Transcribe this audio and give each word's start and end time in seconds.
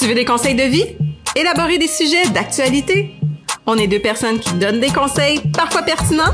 Tu 0.00 0.06
veux 0.06 0.14
des 0.14 0.24
conseils 0.24 0.54
de 0.54 0.62
vie? 0.62 0.86
Élaborer 1.36 1.76
des 1.76 1.86
sujets 1.86 2.26
d'actualité? 2.32 3.10
On 3.66 3.76
est 3.76 3.86
deux 3.86 3.98
personnes 3.98 4.38
qui 4.38 4.54
donnent 4.54 4.80
des 4.80 4.88
conseils, 4.88 5.42
parfois 5.54 5.82
pertinents, 5.82 6.32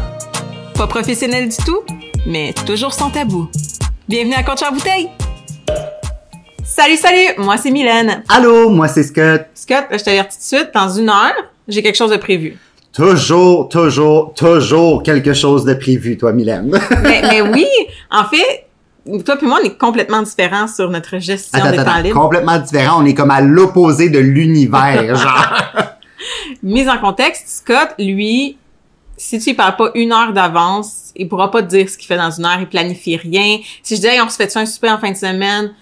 pas 0.76 0.86
professionnels 0.86 1.48
du 1.48 1.56
tout, 1.56 1.80
mais 2.28 2.54
toujours 2.64 2.92
sans 2.92 3.10
tabou. 3.10 3.48
Bienvenue 4.08 4.34
à 4.34 4.44
Compte 4.44 4.62
Bouteille! 4.72 5.08
Salut, 6.62 6.96
salut! 6.96 7.34
Moi, 7.38 7.56
c'est 7.56 7.72
Mylène. 7.72 8.22
Allô, 8.28 8.68
moi 8.68 8.86
c'est 8.86 9.02
Scott. 9.02 9.46
Scott, 9.56 9.86
je 9.90 10.04
t'avertis 10.04 10.36
tout 10.36 10.54
de 10.54 10.60
suite, 10.60 10.70
dans 10.72 10.88
une 10.88 11.08
heure, 11.08 11.34
j'ai 11.66 11.82
quelque 11.82 11.96
chose 11.96 12.12
de 12.12 12.18
prévu. 12.18 12.56
Toujours, 12.92 13.68
toujours, 13.68 14.32
toujours 14.34 15.02
quelque 15.02 15.32
chose 15.32 15.64
de 15.64 15.74
prévu, 15.74 16.16
toi, 16.16 16.32
Mylène. 16.32 16.70
mais, 17.02 17.20
mais 17.20 17.42
oui, 17.42 17.66
en 18.12 18.26
fait, 18.26 18.65
toi 19.24 19.36
puis 19.36 19.46
moi, 19.46 19.58
on 19.62 19.64
est 19.64 19.78
complètement 19.78 20.22
différents 20.22 20.66
sur 20.68 20.90
notre 20.90 21.18
gestion 21.18 21.58
Attends, 21.58 21.70
des 21.70 21.78
attends, 21.78 21.92
temps 21.92 22.02
libres. 22.02 22.20
complètement 22.20 22.58
différent. 22.58 23.02
On 23.02 23.06
est 23.06 23.14
comme 23.14 23.30
à 23.30 23.40
l'opposé 23.40 24.08
de 24.10 24.18
l'univers, 24.18 25.14
genre. 25.16 25.52
Mise 26.62 26.88
en 26.88 26.98
contexte, 26.98 27.48
Scott, 27.48 27.90
lui, 27.98 28.56
si 29.16 29.38
tu 29.38 29.50
lui 29.50 29.54
parles 29.54 29.76
pas 29.76 29.90
une 29.94 30.12
heure 30.12 30.32
d'avance, 30.32 31.12
il 31.14 31.28
pourra 31.28 31.50
pas 31.50 31.62
te 31.62 31.68
dire 31.68 31.88
ce 31.88 31.96
qu'il 31.96 32.06
fait 32.06 32.16
dans 32.16 32.30
une 32.30 32.44
heure, 32.44 32.58
il 32.60 32.68
planifie 32.68 33.16
rien. 33.16 33.58
Si 33.82 33.96
je 33.96 34.00
dis, 34.00 34.06
hey, 34.06 34.20
on 34.20 34.28
se 34.28 34.36
fait 34.36 34.54
un 34.56 34.66
super 34.66 34.94
en 34.94 34.98
fin 34.98 35.10
de 35.10 35.16
semaine? 35.16 35.72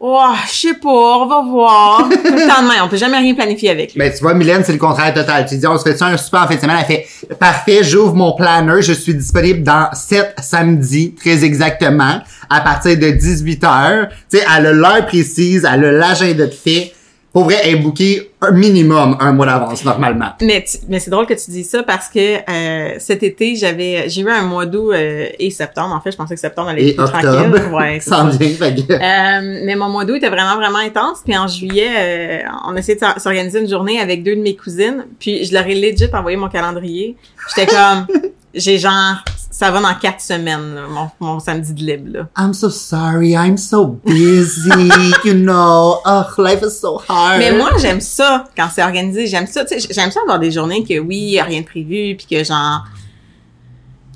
Oh, 0.00 0.32
je 0.50 0.52
sais 0.52 0.74
pas, 0.74 0.88
on 0.88 1.26
va 1.26 1.42
voir. 1.42 2.08
Tout 2.10 2.14
le 2.14 2.46
temps 2.48 2.62
de 2.62 2.68
même, 2.68 2.82
on 2.84 2.88
peut 2.88 2.96
jamais 2.96 3.16
rien 3.18 3.34
planifier 3.34 3.70
avec 3.70 3.94
lui. 3.94 3.98
Mais 3.98 4.12
tu 4.12 4.18
vois, 4.20 4.34
Mylène, 4.34 4.62
c'est 4.64 4.72
le 4.72 4.78
contraire 4.78 5.14
total. 5.14 5.46
Tu 5.46 5.56
dis, 5.56 5.66
on 5.66 5.78
se 5.78 5.82
fait 5.82 5.96
ça 5.96 6.06
un 6.06 6.16
super 6.16 6.42
en 6.42 6.46
fin 6.48 6.56
de 6.56 6.60
semaine. 6.60 6.76
Elle 6.80 6.86
fait, 6.86 7.06
parfait, 7.38 7.82
j'ouvre 7.82 8.14
mon 8.14 8.32
planner. 8.34 8.82
Je 8.82 8.92
suis 8.92 9.14
disponible 9.14 9.62
dans 9.62 9.88
7 9.92 10.34
samedis, 10.42 11.14
très 11.14 11.44
exactement, 11.44 12.20
à 12.50 12.60
partir 12.60 12.98
de 12.98 13.10
18 13.10 13.64
heures. 13.64 14.08
Tu 14.30 14.38
sais, 14.38 14.44
elle 14.56 14.66
a 14.66 14.72
l'heure 14.72 15.06
précise, 15.06 15.66
elle 15.72 15.84
a 15.84 15.92
l'agenda 15.92 16.46
de 16.46 16.50
fait. 16.50 16.92
Pour 17.34 17.44
vrai, 17.44 17.56
elle 17.64 17.74
est 17.74 17.76
bookée 17.78 18.30
un 18.40 18.52
minimum 18.52 19.16
un 19.18 19.32
mois 19.32 19.44
d'avance, 19.46 19.84
normalement. 19.84 20.30
Mais, 20.40 20.64
c'est 20.66 21.10
drôle 21.10 21.26
que 21.26 21.34
tu 21.34 21.50
dis 21.50 21.64
ça 21.64 21.82
parce 21.82 22.08
que 22.08 22.36
euh, 22.48 22.94
cet 22.98 23.24
été, 23.24 23.56
j'avais 23.56 24.08
j'ai 24.08 24.20
eu 24.20 24.30
un 24.30 24.42
mois 24.42 24.66
d'août 24.66 24.92
euh, 24.92 25.26
et 25.38 25.50
septembre. 25.50 25.94
En 25.96 26.00
fait, 26.00 26.12
je 26.12 26.16
pensais 26.16 26.34
que 26.36 26.40
septembre 26.40 26.68
allait 26.68 26.90
être 26.90 27.04
tranquille. 27.04 27.30
Ouais, 27.72 27.98
sans 27.98 28.30
ça. 28.30 28.38
bien, 28.38 28.48
fait 28.50 28.74
que- 28.76 28.92
Euh, 28.92 29.60
mais 29.64 29.74
mon 29.74 29.88
mois 29.88 30.04
d'août 30.04 30.14
était 30.14 30.28
vraiment, 30.30 30.54
vraiment 30.56 30.78
intense. 30.78 31.22
Puis 31.24 31.36
en 31.36 31.48
juillet, 31.48 31.88
euh, 31.98 32.48
on 32.68 32.76
a 32.76 32.78
essayé 32.78 32.94
de 32.94 33.00
s'or- 33.00 33.18
s'organiser 33.20 33.58
une 33.60 33.68
journée 33.68 33.98
avec 33.98 34.22
deux 34.22 34.36
de 34.36 34.40
mes 34.40 34.54
cousines. 34.54 35.04
Puis 35.18 35.44
je 35.44 35.52
leur 35.54 35.66
ai 35.66 35.74
legit 35.74 36.06
envoyé 36.14 36.36
mon 36.36 36.48
calendrier. 36.48 37.16
J'étais 37.56 37.66
comme, 37.74 38.06
j'ai 38.54 38.78
genre, 38.78 39.16
ça 39.50 39.70
va 39.70 39.80
dans 39.80 39.94
quatre 39.94 40.20
semaines, 40.20 40.74
là, 40.74 40.82
mon, 40.88 41.10
mon 41.20 41.40
samedi 41.40 41.72
de 41.74 41.80
libre. 41.84 42.10
Là. 42.18 42.28
I'm 42.38 42.52
so 42.54 42.70
sorry, 42.70 43.32
I'm 43.34 43.56
so 43.56 43.86
busy, 44.04 44.68
you 45.24 45.34
know. 45.34 45.98
Oh, 46.04 46.24
life 46.38 46.60
is 46.62 46.78
so 46.80 47.00
hard. 47.08 47.38
Mais 47.38 47.52
moi, 47.52 47.70
j'aime 47.78 48.00
ça 48.00 48.44
quand 48.56 48.68
c'est 48.74 48.82
organisé. 48.82 49.26
J'aime 49.26 49.46
ça. 49.46 49.64
tu 49.64 49.78
sais, 49.80 49.88
J'aime 49.92 50.10
ça 50.10 50.20
avoir 50.22 50.38
des 50.38 50.50
journées 50.50 50.82
que 50.84 50.98
oui, 50.98 51.16
y 51.16 51.38
a 51.38 51.44
rien 51.44 51.60
de 51.60 51.66
prévu, 51.66 52.16
puis 52.16 52.26
que 52.30 52.42
genre, 52.44 52.84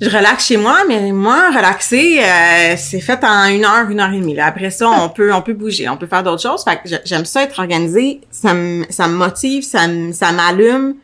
je 0.01 0.09
relaxe 0.09 0.45
chez 0.45 0.57
moi. 0.57 0.79
Mais 0.87 1.11
moi, 1.11 1.49
relaxer, 1.49 2.19
euh, 2.21 2.75
c'est 2.77 3.01
fait 3.01 3.21
en 3.23 3.45
une 3.45 3.65
heure, 3.65 3.89
une 3.89 3.99
heure 3.99 4.11
et 4.13 4.19
demie. 4.19 4.35
Là. 4.35 4.45
Après 4.47 4.69
ça, 4.71 4.89
on 4.89 5.09
peut, 5.09 5.33
on 5.33 5.41
peut 5.41 5.53
bouger, 5.53 5.87
on 5.89 5.97
peut 5.97 6.07
faire 6.07 6.23
d'autres 6.23 6.41
choses. 6.41 6.63
Fait 6.63 6.77
que 6.81 6.87
j'a- 6.89 7.01
j'aime 7.05 7.25
ça 7.25 7.43
être 7.43 7.59
organisé. 7.59 8.21
Ça 8.31 8.53
me, 8.53 8.85
ça 8.89 9.07
me 9.07 9.13
motive, 9.15 9.63
ça 9.63 9.87
me, 9.87 10.11
ça 10.13 10.31
m'allume. 10.31 10.95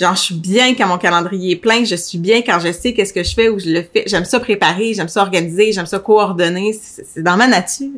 Genre, 0.00 0.14
je 0.14 0.20
suis 0.20 0.34
bien 0.34 0.74
quand 0.74 0.86
mon 0.86 0.96
calendrier 0.96 1.52
est 1.52 1.56
plein. 1.56 1.84
Je 1.84 1.94
suis 1.94 2.16
bien 2.18 2.40
quand 2.40 2.58
je 2.58 2.72
sais 2.72 2.94
qu'est-ce 2.94 3.12
que 3.12 3.22
je 3.22 3.34
fais 3.34 3.48
ou 3.50 3.58
je 3.58 3.68
le 3.68 3.82
fais. 3.82 4.04
J'aime 4.06 4.24
ça 4.24 4.40
préparer, 4.40 4.94
j'aime 4.94 5.08
ça 5.08 5.20
organiser, 5.20 5.72
j'aime 5.72 5.84
ça 5.86 5.98
coordonner. 5.98 6.72
C'est 6.72 7.22
dans 7.22 7.36
ma 7.36 7.46
nature. 7.46 7.88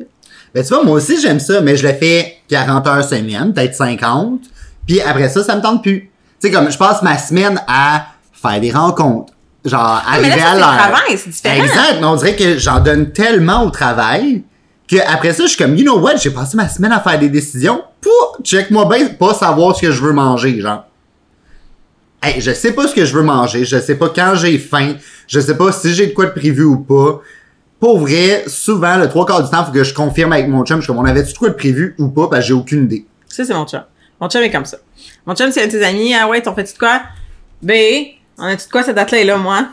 Ben, 0.53 0.63
tu 0.63 0.69
vois, 0.73 0.83
moi 0.83 0.97
aussi, 0.97 1.19
j'aime 1.21 1.39
ça, 1.39 1.61
mais 1.61 1.77
je 1.77 1.87
le 1.87 1.93
fais 1.93 2.37
40 2.49 2.87
heures 2.87 3.03
semaine, 3.05 3.53
peut-être 3.53 3.75
50. 3.75 4.41
Puis 4.85 4.99
après 5.01 5.29
ça, 5.29 5.43
ça 5.43 5.55
me 5.55 5.61
tente 5.61 5.81
plus. 5.81 6.09
Tu 6.41 6.49
sais, 6.49 6.51
comme, 6.51 6.69
je 6.69 6.77
passe 6.77 7.01
ma 7.03 7.17
semaine 7.17 7.61
à 7.67 8.07
faire 8.33 8.59
des 8.59 8.71
rencontres. 8.71 9.31
Genre, 9.63 9.79
Ah, 9.81 10.03
arriver 10.15 10.35
là, 10.35 10.49
à 10.51 10.55
l'heure. 10.55 10.77
travail, 10.77 11.17
c'est 11.17 11.29
différent. 11.29 11.63
Exact, 11.63 11.97
mais 12.01 12.05
on 12.05 12.15
dirait 12.17 12.35
que 12.35 12.57
j'en 12.57 12.81
donne 12.81 13.11
tellement 13.13 13.63
au 13.63 13.69
travail 13.69 14.43
que 14.89 14.97
après 15.07 15.31
ça, 15.31 15.43
je 15.43 15.49
suis 15.49 15.57
comme, 15.57 15.77
you 15.77 15.83
know 15.83 15.99
what, 15.99 16.17
j'ai 16.17 16.31
passé 16.31 16.57
ma 16.57 16.67
semaine 16.67 16.91
à 16.91 16.99
faire 16.99 17.17
des 17.17 17.29
décisions 17.29 17.81
pour, 18.01 18.37
check-moi 18.43 18.85
bien, 18.93 19.07
pas 19.07 19.33
savoir 19.33 19.73
ce 19.73 19.83
que 19.83 19.91
je 19.91 20.01
veux 20.01 20.11
manger, 20.11 20.59
genre. 20.59 20.83
Hey, 22.25 22.39
je 22.39 22.53
sais 22.53 22.71
pas 22.71 22.87
ce 22.87 22.95
que 22.95 23.03
je 23.03 23.13
veux 23.13 23.21
manger, 23.21 23.65
je 23.65 23.77
sais 23.77 23.95
pas 23.95 24.07
quand 24.07 24.35
j'ai 24.35 24.57
faim, 24.57 24.95
je 25.27 25.41
sais 25.41 25.57
pas 25.57 25.73
si 25.73 25.93
j'ai 25.93 26.07
de 26.07 26.13
quoi 26.13 26.27
de 26.27 26.31
prévu 26.31 26.63
ou 26.63 26.77
pas. 26.77 27.19
Pour 27.81 27.99
vrai, 27.99 28.45
souvent, 28.47 28.95
le 28.95 29.09
trois 29.09 29.25
quarts 29.25 29.43
du 29.43 29.49
temps, 29.49 29.65
faut 29.65 29.73
que 29.73 29.83
je 29.83 29.93
confirme 29.93 30.31
avec 30.31 30.47
mon 30.47 30.63
chum, 30.63 30.77
je 30.77 30.83
suis 30.83 30.87
comme, 30.87 30.99
on 30.99 31.05
avait-tu 31.05 31.33
de 31.33 31.37
quoi 31.37 31.49
de 31.49 31.55
prévu 31.55 31.95
ou 31.99 32.07
pas, 32.07 32.29
parce 32.29 32.43
que 32.43 32.47
j'ai 32.47 32.53
aucune 32.53 32.85
idée. 32.85 33.05
Ça, 33.27 33.43
c'est 33.43 33.53
mon 33.53 33.65
chum. 33.65 33.81
Mon 34.21 34.29
chum 34.29 34.41
est 34.41 34.51
comme 34.51 34.63
ça. 34.63 34.77
Mon 35.25 35.35
chum, 35.35 35.51
c'est 35.51 35.63
un 35.63 35.67
de 35.67 35.71
ses 35.71 35.83
amis. 35.83 36.13
Ah 36.13 36.29
ouais, 36.29 36.41
t'en 36.41 36.55
fais-tu 36.55 36.75
de 36.75 36.79
quoi? 36.79 37.01
Ben, 37.61 38.05
on 38.37 38.45
a-tu 38.45 38.67
de 38.67 38.71
quoi 38.71 38.83
cette 38.83 38.95
date-là 38.95 39.19
est 39.19 39.25
là, 39.25 39.37
moi? 39.37 39.67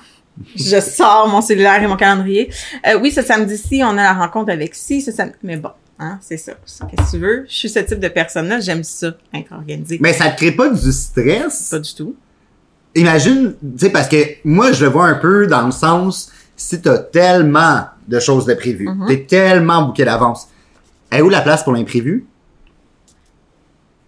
Je 0.57 0.81
sors 0.81 1.29
mon 1.29 1.43
cellulaire 1.43 1.81
et 1.81 1.87
mon 1.87 1.97
calendrier. 1.97 2.53
Euh, 2.85 2.99
oui, 3.01 3.13
ce 3.13 3.23
samedi-ci, 3.23 3.83
on 3.85 3.91
a 3.91 4.03
la 4.03 4.15
rencontre 4.15 4.51
avec 4.51 4.75
si, 4.75 5.03
ce 5.03 5.13
samedi. 5.13 5.37
Mais 5.45 5.57
bon, 5.57 5.71
hein, 6.01 6.19
c'est 6.21 6.37
ça. 6.37 6.55
Qu'est-ce 6.67 7.13
que 7.13 7.17
tu 7.17 7.23
veux? 7.23 7.47
Je 7.49 7.55
suis 7.55 7.69
ce 7.69 7.79
type 7.79 8.01
de 8.01 8.09
personne-là. 8.09 8.59
J'aime 8.59 8.83
ça, 8.83 9.13
être 9.33 9.53
organisé. 9.53 9.99
Mais 10.01 10.15
ça 10.15 10.31
te 10.31 10.37
crée 10.37 10.51
pas 10.51 10.69
du 10.69 10.91
stress? 10.91 11.69
Pas 11.71 11.79
du 11.79 11.95
tout. 11.95 12.17
Imagine, 12.95 13.55
tu 13.61 13.87
sais, 13.87 13.91
parce 13.91 14.09
que 14.09 14.17
moi, 14.45 14.73
je 14.73 14.85
le 14.85 14.91
vois 14.91 15.07
un 15.07 15.15
peu 15.15 15.47
dans 15.47 15.65
le 15.67 15.73
sens, 15.73 16.31
si 16.57 16.81
t'as 16.81 16.99
tellement 16.99 17.85
de 18.09 18.19
choses 18.21 18.45
de 18.47 18.55
prévues, 18.55 18.89
Mhm. 18.89 19.07
t'es 19.09 19.25
tellement 19.25 19.83
bouqué 19.83 20.05
d'avance, 20.05 20.49
est 21.11 21.21
où 21.23 21.29
la 21.29 21.41
place 21.41 21.63
pour 21.65 21.73
l'imprévu? 21.73 22.27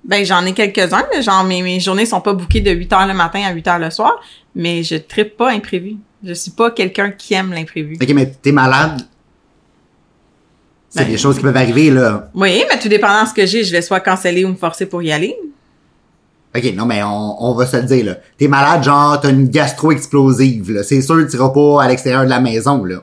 Ben, 0.05 0.25
j'en 0.25 0.45
ai 0.45 0.53
quelques-uns. 0.53 1.05
Genre, 1.21 1.45
mes, 1.45 1.63
mes 1.63 1.79
journées 1.79 2.07
sont 2.07 2.21
pas 2.21 2.33
bouquées 2.33 2.61
de 2.61 2.73
8 2.73 2.93
heures 2.93 3.07
le 3.07 3.15
matin 3.15 3.41
à 3.47 3.53
8 3.53 3.69
heures 3.69 3.79
le 3.79 3.91
soir. 3.91 4.21
Mais 4.55 4.83
je 4.83 4.97
tripe 4.97 5.37
pas 5.37 5.53
imprévu. 5.53 5.95
Je 6.25 6.33
suis 6.33 6.51
pas 6.51 6.73
quelqu'un 6.73 7.13
qui 7.13 7.35
aime 7.35 7.53
l'imprévu. 7.53 7.97
Ok, 8.03 8.09
mais 8.11 8.27
t'es 8.43 8.51
malade? 8.53 9.03
C'est 10.89 11.05
Ben, 11.05 11.11
des 11.13 11.19
choses 11.19 11.37
qui 11.37 11.43
peuvent 11.43 11.57
arriver, 11.57 11.91
là. 11.91 12.29
Oui, 12.35 12.65
mais 12.69 12.79
tout 12.81 12.89
dépendant 12.89 13.23
de 13.23 13.29
ce 13.29 13.33
que 13.35 13.47
j'ai, 13.47 13.63
je 13.65 13.71
vais 13.73 13.81
soit 13.81 14.01
canceller 14.01 14.45
ou 14.45 14.49
me 14.49 14.57
forcer 14.57 14.87
pour 14.87 15.03
y 15.03 15.13
aller. 15.13 15.37
Ok, 16.55 16.65
non, 16.75 16.85
mais 16.85 17.03
on, 17.03 17.43
on 17.43 17.55
va 17.55 17.67
se 17.67 17.77
le 17.79 17.85
dire, 17.85 18.05
là. 18.05 18.17
T'es 18.37 18.47
malade, 18.47 18.83
genre, 18.85 19.19
t'as 19.21 19.31
une 19.31 19.49
gastro 19.49 19.91
explosive, 19.91 20.71
là. 20.71 20.83
C'est 20.83 21.01
sûr, 21.01 21.27
t'iras 21.27 21.49
pas 21.49 21.83
à 21.83 21.89
l'extérieur 21.89 22.25
de 22.25 22.31
la 22.31 22.41
maison, 22.41 22.85
là. 22.85 22.97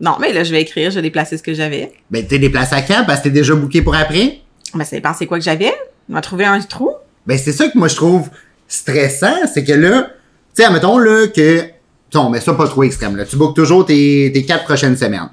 Non, 0.00 0.16
mais 0.20 0.32
là, 0.32 0.44
je 0.44 0.52
vais 0.52 0.62
écrire, 0.62 0.90
je 0.90 0.96
vais 0.96 1.02
déplacer 1.02 1.36
ce 1.38 1.42
que 1.42 1.54
j'avais. 1.54 1.92
Ben, 2.10 2.26
t'es 2.26 2.38
déplacé 2.38 2.74
à 2.74 2.82
quand? 2.82 3.04
Parce 3.06 3.20
que 3.20 3.24
t'es 3.24 3.30
déjà 3.30 3.54
booké 3.54 3.82
pour 3.82 3.94
après? 3.94 4.40
Ben, 4.74 4.84
ça 4.84 4.96
dépend 4.96 5.12
c'est 5.14 5.26
quoi 5.26 5.38
que 5.38 5.44
j'avais? 5.44 5.72
On 6.08 6.14
va 6.14 6.20
trouver 6.20 6.44
un 6.44 6.60
trou. 6.60 6.90
Ben, 7.26 7.38
c'est 7.38 7.52
ça 7.52 7.68
que 7.68 7.78
moi, 7.78 7.88
je 7.88 7.96
trouve 7.96 8.28
stressant, 8.68 9.46
c'est 9.52 9.64
que 9.64 9.72
là, 9.72 10.02
tu 10.54 10.62
sais, 10.62 10.64
admettons, 10.64 10.98
là, 10.98 11.28
que, 11.28 11.64
on 12.14 12.30
met 12.30 12.40
ça 12.40 12.54
pas 12.54 12.66
trop 12.66 12.82
extrême, 12.82 13.16
là. 13.16 13.24
Tu 13.24 13.36
bookes 13.36 13.56
toujours 13.56 13.86
tes, 13.86 14.30
tes 14.32 14.44
quatre 14.44 14.64
prochaines 14.64 14.96
semaines. 14.96 15.30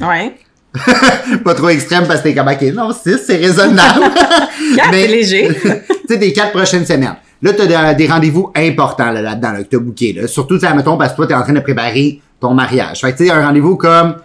Ouais. 0.00 0.34
pas 1.44 1.54
trop 1.54 1.68
extrême 1.68 2.06
parce 2.06 2.20
que 2.20 2.24
t'es 2.28 2.34
comme, 2.34 2.48
ok, 2.48 2.62
non, 2.74 2.92
six, 2.92 3.18
c'est 3.26 3.36
raisonnable. 3.36 4.00
Quatre, 4.76 4.90
Mais- 4.90 5.02
c'est 5.02 5.08
léger. 5.08 5.48
tu 5.62 5.70
sais, 6.08 6.18
tes 6.18 6.32
quatre 6.32 6.52
prochaines 6.52 6.84
semaines. 6.84 7.16
Là, 7.42 7.52
t'as 7.52 7.66
des, 7.92 8.04
des 8.06 8.10
rendez-vous 8.10 8.50
importants, 8.56 9.10
là, 9.10 9.20
là-dedans, 9.22 9.52
là, 9.52 9.62
que 9.62 9.68
t'as 9.68 9.78
booké, 9.78 10.12
là. 10.14 10.26
Surtout, 10.26 10.54
tu 10.54 10.60
sais, 10.60 10.66
admettons, 10.66 10.96
parce 10.96 11.12
que 11.12 11.16
toi, 11.16 11.26
t'es 11.26 11.34
en 11.34 11.42
train 11.42 11.52
de 11.52 11.60
préparer 11.60 12.20
ton 12.40 12.54
mariage. 12.54 13.00
Fait 13.00 13.12
que, 13.12 13.18
tu 13.18 13.26
sais, 13.26 13.30
un 13.30 13.46
rendez-vous 13.46 13.76
comme 13.76 14.16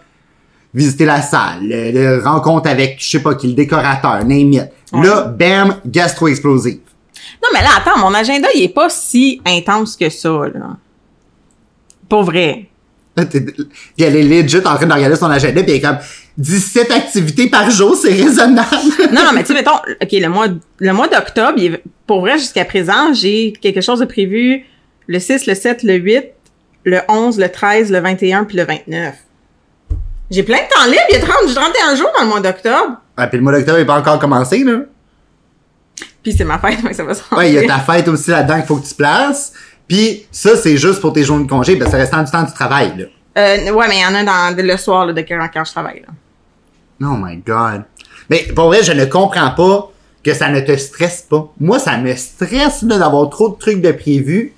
visiter 0.73 1.05
la 1.05 1.21
salle, 1.21 1.59
le, 1.63 1.91
le 1.91 2.23
rencontre 2.23 2.69
avec, 2.69 2.97
je 2.99 3.09
sais 3.09 3.19
pas 3.19 3.35
qui, 3.35 3.47
le 3.47 3.53
décorateur, 3.53 4.23
name 4.25 4.53
it. 4.53 4.63
Là, 4.93 5.23
bam, 5.25 5.75
gastro-explosive. 5.85 6.79
non, 7.43 7.49
mais 7.53 7.61
là, 7.61 7.69
attends, 7.77 7.99
mon 7.99 8.13
agenda, 8.13 8.47
il 8.55 8.63
est 8.63 8.73
pas 8.73 8.89
si 8.89 9.41
intense 9.45 9.95
que 9.97 10.09
ça, 10.09 10.29
là. 10.53 10.77
Pour 12.07 12.23
vrai. 12.23 12.69
Puis 13.15 14.05
elle 14.05 14.15
est 14.15 14.23
legit 14.43 14.57
en 14.57 14.75
train 14.75 14.85
de 14.85 14.93
regarder 14.93 15.15
son 15.15 15.29
agenda, 15.29 15.61
puis 15.61 15.71
elle 15.71 15.77
est 15.77 15.81
comme 15.81 15.97
17 16.39 16.91
activités 16.91 17.49
par 17.49 17.69
jour, 17.69 17.95
c'est 17.95 18.13
raisonnable. 18.13 18.69
Non, 19.11 19.23
non, 19.23 19.31
mais 19.33 19.41
tu 19.41 19.47
sais, 19.47 19.53
mettons, 19.53 19.75
OK, 19.75 20.09
le 20.11 20.27
mois, 20.29 20.47
le 20.79 20.93
mois 20.93 21.07
d'octobre, 21.07 21.59
pour 22.07 22.21
vrai, 22.21 22.37
jusqu'à 22.37 22.63
présent, 22.63 23.13
j'ai 23.13 23.53
quelque 23.61 23.81
chose 23.81 23.99
de 23.99 24.05
prévu 24.05 24.63
le 25.07 25.19
6, 25.19 25.47
le 25.47 25.55
7, 25.55 25.83
le 25.83 25.95
8, 25.95 26.25
le 26.85 26.99
11, 27.09 27.39
le 27.39 27.49
13, 27.49 27.91
le 27.91 27.99
21, 27.99 28.45
puis 28.45 28.57
le 28.57 28.63
29. 28.63 29.15
J'ai 30.31 30.43
plein 30.43 30.57
de 30.57 30.69
temps 30.73 30.85
libre. 30.85 31.01
Il 31.09 31.15
y 31.15 31.17
a 31.17 31.21
30, 31.21 31.35
j'ai 31.47 31.55
31 31.55 31.95
jours 31.95 32.11
dans 32.15 32.23
le 32.23 32.29
mois 32.29 32.39
d'octobre. 32.39 33.01
Ah, 33.17 33.27
puis 33.27 33.37
le 33.37 33.43
mois 33.43 33.53
d'octobre 33.53 33.79
n'est 33.79 33.85
pas 33.85 33.99
encore 33.99 34.19
commencé, 34.19 34.63
là. 34.63 34.81
Puis 36.23 36.33
c'est 36.33 36.45
ma 36.45 36.59
fête, 36.59 36.81
donc 36.83 36.93
ça 36.93 37.03
va 37.03 37.13
se 37.15 37.23
Ouais, 37.35 37.49
il 37.49 37.55
y 37.55 37.57
a 37.57 37.67
ta 37.67 37.79
fête 37.79 38.07
aussi 38.07 38.29
là-dedans 38.29 38.55
qu'il 38.55 38.65
faut 38.65 38.77
que 38.77 38.87
tu 38.87 38.93
places. 38.93 39.53
Puis 39.87 40.27
ça, 40.31 40.55
c'est 40.55 40.77
juste 40.77 41.01
pour 41.01 41.11
tes 41.11 41.23
jours 41.23 41.39
de 41.39 41.49
congé, 41.49 41.75
parce 41.75 41.91
que 41.91 41.97
restant 41.97 42.21
du 42.21 42.31
temps 42.31 42.43
du 42.43 42.53
travail, 42.53 42.93
là. 42.97 43.05
Euh, 43.37 43.71
ouais, 43.71 43.87
mais 43.87 43.97
il 43.97 44.01
y 44.01 44.05
en 44.05 44.15
a 44.15 44.53
dans, 44.53 44.63
le 44.63 44.77
soir, 44.77 45.05
là, 45.07 45.13
de 45.13 45.21
quand, 45.21 45.49
quand 45.53 45.65
je 45.65 45.71
travaille, 45.71 46.01
là. 46.01 46.13
Oh 47.01 47.15
my 47.17 47.37
god. 47.37 47.83
Mais 48.29 48.47
pour 48.55 48.65
vrai, 48.67 48.83
je 48.83 48.91
ne 48.91 49.05
comprends 49.05 49.51
pas 49.51 49.91
que 50.23 50.33
ça 50.33 50.49
ne 50.49 50.59
te 50.59 50.75
stresse 50.75 51.25
pas. 51.29 51.51
Moi, 51.59 51.79
ça 51.79 51.97
me 51.97 52.13
stresse 52.15 52.83
d'avoir 52.83 53.29
trop 53.29 53.49
de 53.49 53.55
trucs 53.55 53.81
de 53.81 53.91
prévu. 53.91 54.53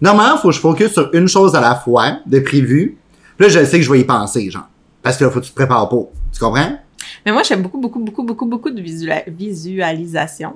Normalement, 0.00 0.36
faut 0.38 0.48
que 0.48 0.54
je 0.54 0.60
focus 0.60 0.92
sur 0.92 1.10
une 1.12 1.28
chose 1.28 1.54
à 1.54 1.60
la 1.60 1.74
fois, 1.74 2.18
de 2.26 2.40
prévu. 2.40 2.96
Là, 3.38 3.48
je 3.48 3.64
sais 3.64 3.78
que 3.78 3.84
je 3.84 3.90
vais 3.92 4.00
y 4.00 4.04
penser, 4.04 4.50
genre. 4.50 4.68
Parce 5.02 5.16
que 5.16 5.24
là, 5.24 5.30
faut 5.30 5.40
que 5.40 5.44
tu 5.44 5.50
te 5.50 5.56
prépares 5.56 5.88
pas. 5.88 6.02
Tu 6.32 6.40
comprends? 6.40 6.78
Mais 7.26 7.32
moi, 7.32 7.42
j'aime 7.42 7.62
beaucoup, 7.62 7.78
beaucoup, 7.78 8.00
beaucoup, 8.00 8.22
beaucoup, 8.22 8.46
beaucoup 8.46 8.70
de 8.70 8.80
visual- 8.80 9.24
visualisation. 9.28 10.54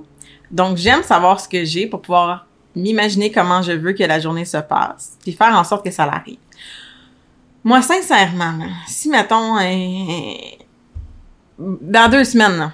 Donc, 0.49 0.77
j'aime 0.77 1.03
savoir 1.03 1.39
ce 1.39 1.47
que 1.47 1.63
j'ai 1.63 1.87
pour 1.87 2.01
pouvoir 2.01 2.47
m'imaginer 2.75 3.31
comment 3.31 3.61
je 3.61 3.71
veux 3.73 3.93
que 3.93 4.03
la 4.03 4.19
journée 4.19 4.45
se 4.45 4.57
passe, 4.57 5.17
puis 5.21 5.33
faire 5.33 5.53
en 5.55 5.63
sorte 5.63 5.83
que 5.83 5.91
ça 5.91 6.05
l'arrive. 6.05 6.37
Moi, 7.63 7.81
sincèrement, 7.81 8.59
si, 8.87 9.09
mettons, 9.09 9.57
euh, 9.57 10.33
dans 11.59 12.09
deux 12.09 12.23
semaines, 12.23 12.57
là, 12.57 12.71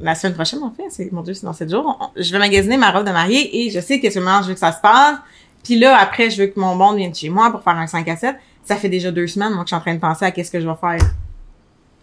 la 0.00 0.14
semaine 0.14 0.34
prochaine, 0.34 0.60
en 0.62 0.70
fait, 0.70 0.84
c'est, 0.90 1.12
mon 1.12 1.22
Dieu, 1.22 1.34
c'est 1.34 1.44
dans 1.44 1.52
sept 1.52 1.70
jours, 1.70 1.98
on- 2.00 2.20
je 2.20 2.32
vais 2.32 2.38
magasiner 2.38 2.76
ma 2.78 2.90
robe 2.90 3.06
de 3.06 3.12
mariée 3.12 3.66
et 3.66 3.70
je 3.70 3.80
sais 3.80 4.00
que 4.00 4.10
ce 4.10 4.18
moment, 4.18 4.40
je 4.42 4.48
veux 4.48 4.54
que 4.54 4.60
ça 4.60 4.72
se 4.72 4.80
passe. 4.80 5.16
Puis 5.62 5.78
là, 5.78 5.96
après, 5.98 6.30
je 6.30 6.40
veux 6.42 6.46
que 6.48 6.58
mon 6.58 6.74
monde 6.74 6.96
vienne 6.96 7.14
chez 7.14 7.28
moi 7.28 7.50
pour 7.50 7.62
faire 7.62 7.76
un 7.76 7.86
5 7.86 8.08
à 8.08 8.16
7. 8.16 8.34
Ça 8.64 8.76
fait 8.76 8.88
déjà 8.88 9.10
deux 9.10 9.26
semaines, 9.26 9.52
moi, 9.52 9.64
que 9.64 9.68
je 9.70 9.74
suis 9.74 9.76
en 9.76 9.80
train 9.80 9.94
de 9.94 10.00
penser 10.00 10.24
à 10.24 10.30
qu'est-ce 10.30 10.50
que 10.50 10.60
je 10.60 10.66
vais 10.66 10.74
faire 10.80 10.98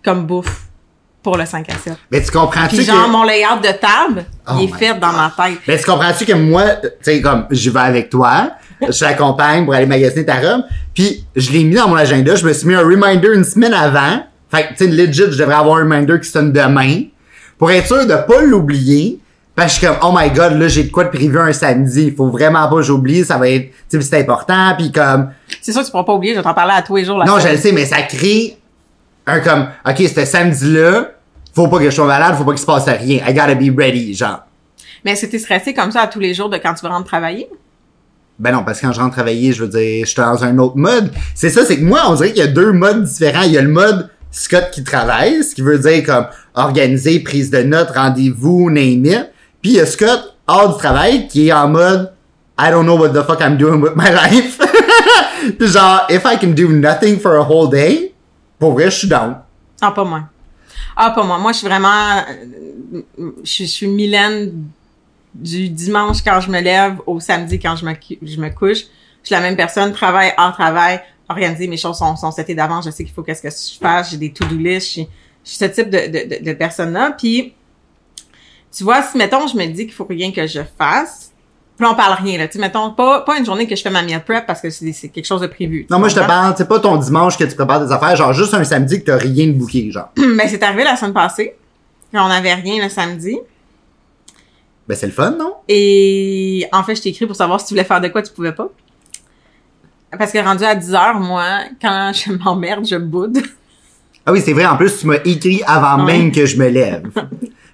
comme 0.04 0.26
bouffe 0.26 0.68
pour 1.24 1.36
le 1.36 1.46
5 1.46 1.68
à 1.70 1.74
7. 1.78 1.94
Mais 2.12 2.22
tu 2.24 2.32
comprends-tu 2.32 2.78
Puis 2.78 2.86
que... 2.86 2.92
genre, 2.92 3.10
mon 3.10 3.24
layout 3.24 3.60
de 3.62 3.72
table, 3.80 4.26
Oh 4.48 4.52
il 4.60 4.66
est 4.66 4.74
fait 4.74 4.94
dans 5.00 5.12
ma 5.12 5.34
tête. 5.36 5.60
Mais 5.68 5.78
tu 5.78 5.84
comprends-tu 5.86 6.26
que 6.26 6.34
moi, 6.34 6.64
tu 6.76 6.90
sais, 7.02 7.22
comme, 7.22 7.48
je 7.50 7.70
vais 7.70 7.80
avec 7.80 8.10
toi, 8.10 8.52
je 8.82 9.00
t'accompagne 9.00 9.66
pour 9.66 9.74
aller 9.74 9.86
magasiner 9.86 10.26
ta 10.26 10.36
robe, 10.36 10.64
puis 10.94 11.26
je 11.36 11.52
l'ai 11.52 11.64
mis 11.66 11.76
dans 11.76 11.90
mon 11.90 11.96
agenda, 11.98 12.36
je 12.36 12.46
me 12.46 12.54
suis 12.54 12.68
mis 12.68 12.76
un 12.76 12.84
reminder 12.84 13.30
une 13.34 13.44
semaine 13.44 13.74
avant, 13.74 14.24
fait 14.50 14.64
que, 14.64 14.70
tu 14.70 14.86
sais, 14.86 14.88
legit, 14.88 15.24
je 15.32 15.38
devrais 15.38 15.56
avoir 15.56 15.78
un 15.78 15.84
reminder 15.84 16.20
qui 16.20 16.30
sonne 16.30 16.52
demain, 16.52 17.04
pour 17.58 17.72
être 17.72 17.88
sûr 17.88 18.06
de 18.06 18.16
pas 18.16 18.42
l'oublier, 18.42 19.20
parce 19.56 19.74
que 19.74 19.74
je 19.74 19.86
suis 19.86 19.88
comme, 19.88 20.10
oh 20.10 20.16
my 20.18 20.30
god, 20.32 20.54
là, 20.54 20.68
j'ai 20.68 20.84
de 20.84 20.92
quoi 20.92 21.04
de 21.04 21.10
prévu 21.10 21.38
un 21.38 21.52
samedi, 21.52 22.06
il 22.08 22.16
faut 22.16 22.30
vraiment 22.30 22.68
pas 22.70 22.78
que 22.78 22.82
j'oublie, 22.82 23.26
ça 23.26 23.38
va 23.38 23.50
être, 23.50 23.72
tu 23.90 24.02
sais, 24.02 24.02
c'est 24.02 24.20
important, 24.22 24.74
puis 24.78 24.92
comme, 24.92 25.32
C'est 25.62 25.72
sûr 25.72 25.82
que 25.82 25.86
tu 25.86 25.92
pourras 25.92 26.06
pas 26.06 26.14
oublier, 26.14 26.34
je 26.34 26.40
vais 26.40 26.44
t'en 26.44 26.54
parler 26.54 26.74
à 26.76 26.82
tous 26.82 26.96
les 26.96 27.06
jours. 27.06 27.18
La 27.18 27.26
non, 27.26 27.40
je 27.40 27.50
le 27.50 27.58
sais, 27.58 27.72
mais 27.72 27.86
ça 27.86 28.02
crée 28.02 28.58
un 29.28 29.40
comme, 29.42 29.68
ok, 29.86 29.98
ce 29.98 30.26
samedi-là, 30.26 31.12
faut 31.54 31.68
pas 31.68 31.80
que 31.80 31.86
je 31.86 31.90
sois 31.90 32.08
malade, 32.08 32.36
faut 32.36 32.46
pas 32.46 32.52
qu'il 32.52 32.62
se 32.62 32.66
passe 32.66 32.86
rien, 32.86 33.24
I 33.28 33.34
gotta 33.34 33.56
be 33.56 33.76
ready, 33.78 34.14
genre. 34.14 34.44
Mais 35.04 35.12
est-ce 35.12 35.26
que 35.26 35.32
t'es 35.32 35.40
stressé 35.40 35.74
comme 35.74 35.92
ça 35.92 36.02
à 36.02 36.08
tous 36.08 36.20
les 36.20 36.34
jours 36.34 36.50
de 36.50 36.58
quand 36.58 36.74
tu 36.74 36.82
vas 36.82 36.90
rentrer 36.90 37.08
travailler? 37.08 37.50
Ben 38.38 38.54
non, 38.54 38.64
parce 38.64 38.80
que 38.80 38.88
quand 38.88 38.94
je 38.94 39.02
rentre 39.02 39.16
travailler, 39.16 39.52
je 39.52 39.64
veux 39.64 39.70
dire, 39.70 40.06
je 40.06 40.10
suis 40.10 40.22
dans 40.22 40.44
un 40.44 40.58
autre 40.60 40.78
mode. 40.78 41.12
C'est 41.36 41.50
ça, 41.50 41.66
c'est 41.66 41.78
que 41.78 41.84
moi, 41.84 42.04
on 42.08 42.16
dirait 42.16 42.30
qu'il 42.30 42.40
y 42.40 42.48
a 42.48 42.48
deux 42.48 42.72
modes 42.72 43.04
différents. 43.04 43.42
Il 43.42 43.52
y 43.52 43.58
a 43.58 43.62
le 43.62 43.70
mode 43.70 44.10
Scott 44.32 44.70
qui 44.72 44.84
travaille, 44.84 45.44
ce 45.44 45.56
qui 45.56 45.62
veut 45.62 45.80
dire 45.80 46.04
comme 46.06 46.28
organiser, 46.54 47.20
prise 47.22 47.50
de 47.50 47.64
notes, 47.64 47.92
rendez-vous, 47.96 48.70
name 48.70 49.06
it. 49.06 49.30
Puis 49.62 49.72
il 49.72 49.76
y 49.78 49.80
a 49.80 49.86
Scott 49.86 50.36
hors 50.48 50.74
du 50.74 50.78
travail 50.80 51.28
qui 51.28 51.48
est 51.48 51.54
en 51.54 51.68
mode 51.68 52.12
I 52.60 52.70
don't 52.72 52.84
know 52.84 52.98
what 52.98 53.10
the 53.10 53.24
fuck 53.26 53.40
I'm 53.42 53.58
doing 53.58 53.82
with 53.82 53.94
my 53.96 54.10
life. 54.12 54.60
Puis 55.58 55.68
genre, 55.68 56.06
if 56.10 56.24
I 56.26 56.38
can 56.38 56.52
do 56.54 56.68
nothing 56.70 57.18
for 57.20 57.36
a 57.38 57.42
whole 57.44 57.70
day, 57.70 58.14
pour 58.60 58.74
vrai, 58.74 58.86
je 58.92 58.98
suis 58.98 59.08
down. 59.08 59.38
Ah, 59.82 59.92
pas 59.92 60.04
moi. 60.04 60.24
Ah, 60.96 61.12
pas 61.12 61.24
moi. 61.24 61.38
Moi, 61.40 61.54
je 61.54 61.58
suis 61.60 61.68
vraiment... 61.68 62.24
Je 63.44 63.64
suis- 63.66 63.88
Mylène 63.88 64.52
du 65.34 65.70
dimanche 65.70 66.18
quand 66.24 66.42
je 66.42 66.50
me 66.50 66.60
lève 66.60 66.96
au 67.08 67.20
samedi 67.22 67.60
quand 67.60 67.76
je 67.78 67.86
me, 67.86 67.94
je 68.22 68.38
me 68.42 68.50
couche. 68.50 68.80
Je 69.24 69.28
suis 69.28 69.36
la 69.36 69.42
même 69.42 69.56
personne, 69.56 69.94
travail 69.94 70.34
hors 70.38 70.52
travail, 70.54 71.00
organisé, 71.30 71.68
mes 71.68 71.78
choses 71.78 71.98
sont, 71.98 72.16
sont 72.16 72.32
setées 72.32 72.56
d'avance, 72.56 72.86
je 72.86 72.92
sais 72.92 73.04
qu'il 73.04 73.14
faut 73.14 73.24
qu'est-ce 73.24 73.42
que 73.42 73.50
je 73.50 73.80
fasse, 73.80 74.12
j'ai 74.12 74.18
des 74.18 74.34
to-do 74.34 74.56
list, 74.56 74.88
je 74.88 74.92
suis, 74.92 75.08
je 75.44 75.50
suis 75.50 75.58
ce 75.58 75.66
type 75.66 75.90
de, 75.90 76.08
de, 76.08 76.36
de, 76.36 76.44
de 76.44 76.54
personne-là. 76.54 77.16
Puis, 77.18 77.54
tu 78.76 78.84
vois, 78.84 79.02
si, 79.04 79.18
mettons, 79.18 79.48
je 79.48 79.56
me 79.56 79.66
dis 79.68 79.86
qu'il 79.86 79.94
faut 79.94 80.06
rien 80.06 80.32
que 80.32 80.46
je 80.48 80.62
fasse, 80.78 81.32
puis 81.80 81.86
là, 81.86 81.94
on 81.94 81.96
parle 81.96 82.22
rien, 82.22 82.38
là. 82.38 82.48
Tu 82.48 82.54
sais, 82.54 82.60
mettons, 82.60 82.92
pas, 82.92 83.22
pas 83.22 83.38
une 83.38 83.46
journée 83.46 83.66
que 83.66 83.74
je 83.74 83.82
fais 83.82 83.90
ma 83.90 84.02
meal 84.02 84.22
prep 84.22 84.46
parce 84.46 84.60
que 84.60 84.70
c'est 84.70 85.08
quelque 85.08 85.26
chose 85.26 85.40
de 85.40 85.48
prévu. 85.48 85.88
Non, 85.90 85.98
moi, 85.98 86.10
je 86.10 86.16
te 86.16 86.20
parle, 86.20 86.54
c'est 86.58 86.68
pas 86.68 86.80
ton 86.80 86.98
dimanche 86.98 87.38
que 87.38 87.46
tu 87.46 87.56
prépares 87.56 87.86
des 87.86 87.92
affaires, 87.94 88.18
genre 88.18 88.34
juste 88.34 88.54
un 88.54 88.66
samedi 88.66 89.00
que 89.00 89.06
t'as 89.06 89.18
rien 89.18 89.48
de 89.48 89.54
booké, 89.54 89.90
genre. 89.90 90.10
Ben, 90.18 90.46
c'est 90.50 90.62
arrivé 90.62 90.84
la 90.84 90.98
semaine 90.98 91.14
passée. 91.14 91.56
On 92.12 92.18
avait 92.20 92.54
rien 92.56 92.84
le 92.84 92.90
samedi. 92.90 93.40
Ben 94.90 94.96
c'est 94.96 95.06
le 95.06 95.14
fun, 95.14 95.32
non? 95.32 95.54
Et 95.68 96.68
en 96.72 96.84
fait, 96.84 96.96
je 96.96 97.04
t'ai 97.04 97.10
écrit 97.10 97.28
pour 97.28 97.36
savoir 97.36 97.62
si 97.62 97.68
tu 97.68 97.76
voulais 97.76 97.84
faire 97.84 98.02
de 98.02 98.08
quoi 98.08 98.24
tu 98.24 98.34
pouvais 98.34 98.52
pas. 98.52 98.70
Parce 100.18 100.32
que 100.32 100.40
rendu 100.40 100.64
à 100.64 100.76
10 100.76 100.94
heures, 100.94 101.20
moi, 101.20 101.46
quand 101.82 102.12
je 102.14 102.32
m'emmerde, 102.34 102.86
je 102.86 102.96
boude. 102.96 103.40
Ah 104.26 104.32
oui, 104.32 104.42
c'est 104.44 104.54
vrai. 104.54 104.66
En 104.66 104.76
plus, 104.78 104.98
tu 105.00 105.08
m'as 105.08 105.18
écrit 105.26 105.62
avant 105.66 106.04
Ouais. 106.06 106.18
même 106.18 106.32
que 106.32 106.46
je 106.46 106.58
me 106.58 106.68
lève. 106.68 107.04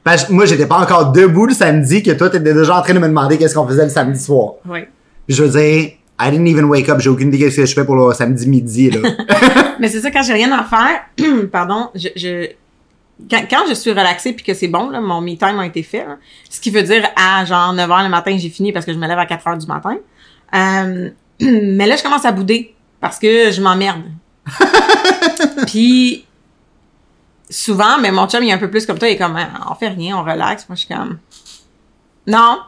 Parce 0.03 0.25
que 0.25 0.33
moi, 0.33 0.45
j'étais 0.45 0.67
pas 0.67 0.77
encore 0.77 1.11
debout 1.11 1.47
le 1.47 1.53
samedi, 1.53 2.03
que 2.03 2.11
toi, 2.11 2.29
t'étais 2.29 2.53
déjà 2.53 2.77
en 2.77 2.81
train 2.81 2.93
de 2.93 2.99
me 2.99 3.07
demander 3.07 3.37
qu'est-ce 3.37 3.55
qu'on 3.55 3.67
faisait 3.67 3.83
le 3.85 3.89
samedi 3.89 4.19
soir. 4.19 4.53
Oui. 4.67 4.81
Puis 5.27 5.35
je 5.35 5.43
veux 5.43 5.49
dire, 5.59 5.91
I 6.19 6.31
didn't 6.31 6.47
even 6.47 6.65
wake 6.65 6.87
up. 6.89 6.99
J'ai 6.99 7.09
aucune 7.09 7.29
idée 7.29 7.39
qu'est-ce 7.39 7.57
que 7.57 7.65
je 7.65 7.73
fais 7.73 7.83
pour 7.85 7.95
le 7.95 8.13
samedi 8.13 8.47
midi, 8.47 8.91
là. 8.91 8.99
Mais 9.79 9.87
c'est 9.89 9.99
ça, 10.01 10.11
quand 10.11 10.21
j'ai 10.21 10.33
rien 10.33 10.51
à 10.51 10.63
faire, 10.63 11.47
pardon, 11.51 11.89
je, 11.95 12.09
je 12.15 12.47
quand, 13.29 13.41
quand 13.49 13.63
je 13.67 13.73
suis 13.73 13.91
relaxée 13.91 14.33
puis 14.33 14.45
que 14.45 14.53
c'est 14.53 14.67
bon, 14.67 14.89
là, 14.89 14.99
mon 15.01 15.21
me 15.21 15.35
time 15.35 15.57
a 15.59 15.65
été 15.65 15.83
fait, 15.83 16.05
là, 16.05 16.17
ce 16.49 16.59
qui 16.61 16.69
veut 16.69 16.83
dire 16.83 17.03
à 17.15 17.43
genre 17.45 17.73
9 17.73 17.89
h 17.89 18.03
le 18.03 18.09
matin, 18.09 18.35
j'ai 18.37 18.49
fini 18.49 18.71
parce 18.71 18.85
que 18.85 18.93
je 18.93 18.97
me 18.97 19.07
lève 19.07 19.17
à 19.17 19.25
4 19.25 19.43
h 19.45 19.57
du 19.59 19.67
matin. 19.67 19.95
Euh, 20.53 21.09
mais 21.41 21.87
là, 21.87 21.95
je 21.95 22.03
commence 22.03 22.25
à 22.25 22.31
bouder 22.31 22.75
parce 22.99 23.19
que 23.19 23.51
je 23.51 23.61
m'emmerde. 23.61 24.03
puis 25.67 26.25
souvent, 27.49 27.97
mais 27.99 28.11
mon 28.11 28.27
chum, 28.27 28.43
il 28.43 28.49
est 28.49 28.53
un 28.53 28.57
peu 28.57 28.69
plus 28.69 28.85
comme 28.85 28.97
toi, 28.99 29.07
il 29.07 29.13
est 29.13 29.17
comme, 29.17 29.35
Ah, 29.37 29.67
on 29.71 29.75
fait 29.75 29.89
rien, 29.89 30.17
on 30.17 30.23
relaxe. 30.23 30.67
Moi, 30.69 30.75
je 30.75 30.85
suis 30.85 30.93
comme, 30.93 31.19
non. 32.27 32.59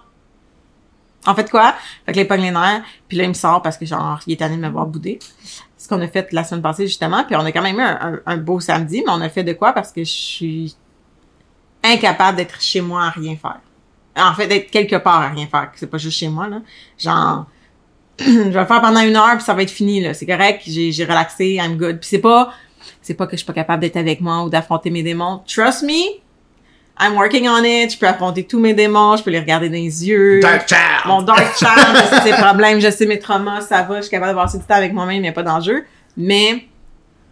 En 1.26 1.36
fait 1.36 1.50
quoi? 1.52 1.76
Fait 2.06 2.14
que 2.14 2.18
les 2.20 2.38
les 2.44 2.52
nerfs, 2.52 2.84
puis 3.08 3.18
là, 3.18 3.24
il 3.26 3.30
me 3.30 3.34
sort 3.34 3.62
parce 3.62 3.78
que 3.78 3.86
genre, 3.86 4.20
il 4.28 4.34
est 4.34 4.42
allé 4.42 4.56
me 4.56 4.70
voir 4.70 4.86
bouder 4.86 5.20
ce 5.78 5.88
qu'on 5.88 6.02
a 6.02 6.08
fait 6.08 6.32
la 6.32 6.44
semaine 6.44 6.62
passée 6.62 6.88
justement, 6.88 7.24
puis 7.26 7.36
on 7.36 7.42
a 7.42 7.52
quand 7.52 7.62
même 7.62 7.78
eu 7.78 7.82
un, 7.82 8.00
un- 8.02 8.20
un 8.26 8.38
beau 8.38 8.60
samedi, 8.60 9.04
mais 9.06 9.12
on 9.12 9.22
a 9.22 9.30
fait 9.30 9.44
de 9.44 9.54
quoi? 9.54 9.74
Parce 9.74 9.92
que 9.92 10.04
je 10.04 10.10
suis 10.12 10.76
incapable 11.84 12.38
d'être 12.38 12.60
chez 12.62 12.82
moi 12.82 13.04
à 13.06 13.10
rien 13.10 13.36
faire. 13.36 13.60
En 14.18 14.34
fait, 14.34 14.48
d'être 14.48 14.72
quelque 14.72 14.96
part 14.96 15.22
à 15.22 15.30
rien 15.30 15.48
faire, 15.48 15.72
c'est 15.76 15.90
pas 15.90 15.98
juste 15.98 16.18
chez 16.18 16.30
moi 16.30 16.48
là. 16.48 16.62
Genre, 16.98 17.46
je 18.20 18.50
vais 18.50 18.60
le 18.60 18.66
faire 18.66 18.82
pendant 18.82 19.02
une 19.02 19.16
heure 19.16 19.36
puis 19.36 19.44
ça 19.44 19.54
va 19.54 19.62
être 19.62 19.72
fini 19.72 20.02
là. 20.02 20.14
C'est 20.14 20.26
correct, 20.26 20.64
j'ai 20.66 20.92
j'ai 20.92 21.06
relaxé, 21.06 21.56
I'm 21.56 21.78
good. 21.78 22.00
Puis 22.00 22.10
c'est 22.10 22.20
pas, 22.20 22.52
c'est 23.02 23.14
pas 23.14 23.26
que 23.26 23.34
je 23.34 23.38
suis 23.38 23.46
pas 23.46 23.54
capable 23.54 23.82
d'être 23.82 23.98
avec 23.98 24.22
moi 24.22 24.44
ou 24.44 24.50
d'affronter 24.50 24.90
mes 24.90 25.04
démons. 25.04 25.42
Trust 25.48 25.84
me, 25.84 26.20
I'm 27.00 27.16
working 27.16 27.48
on 27.48 27.64
it. 27.64 27.94
Je 27.94 27.98
peux 27.98 28.08
affronter 28.08 28.44
tous 28.46 28.60
mes 28.60 28.74
démons, 28.74 29.18
je 29.18 29.24
peux 29.24 29.30
les 29.30 29.40
regarder 29.40 29.70
dans 29.70 29.76
les 29.76 30.08
yeux. 30.08 30.40
Dark 30.40 30.68
Child! 30.68 31.06
Mon 31.06 31.22
dark 31.22 31.58
child, 31.58 31.72
je 31.94 32.16
sais 32.16 32.32
ses 32.32 32.42
problèmes, 32.42 32.80
je 32.80 32.90
sais 32.90 33.06
mes 33.06 33.20
traumas, 33.20 33.62
ça 33.62 33.84
va, 33.84 33.98
je 33.98 34.02
suis 34.04 34.12
capable 34.12 34.34
de 34.34 34.38
passer 34.38 34.58
du 34.58 34.66
temps 34.66 34.76
avec 34.76 34.94
moi-même, 34.94 35.18
il 35.18 35.22
n'y 35.22 35.30
a 35.30 35.34
pas 35.34 35.44
d'enjeu. 35.44 35.86
Mais, 36.16 36.66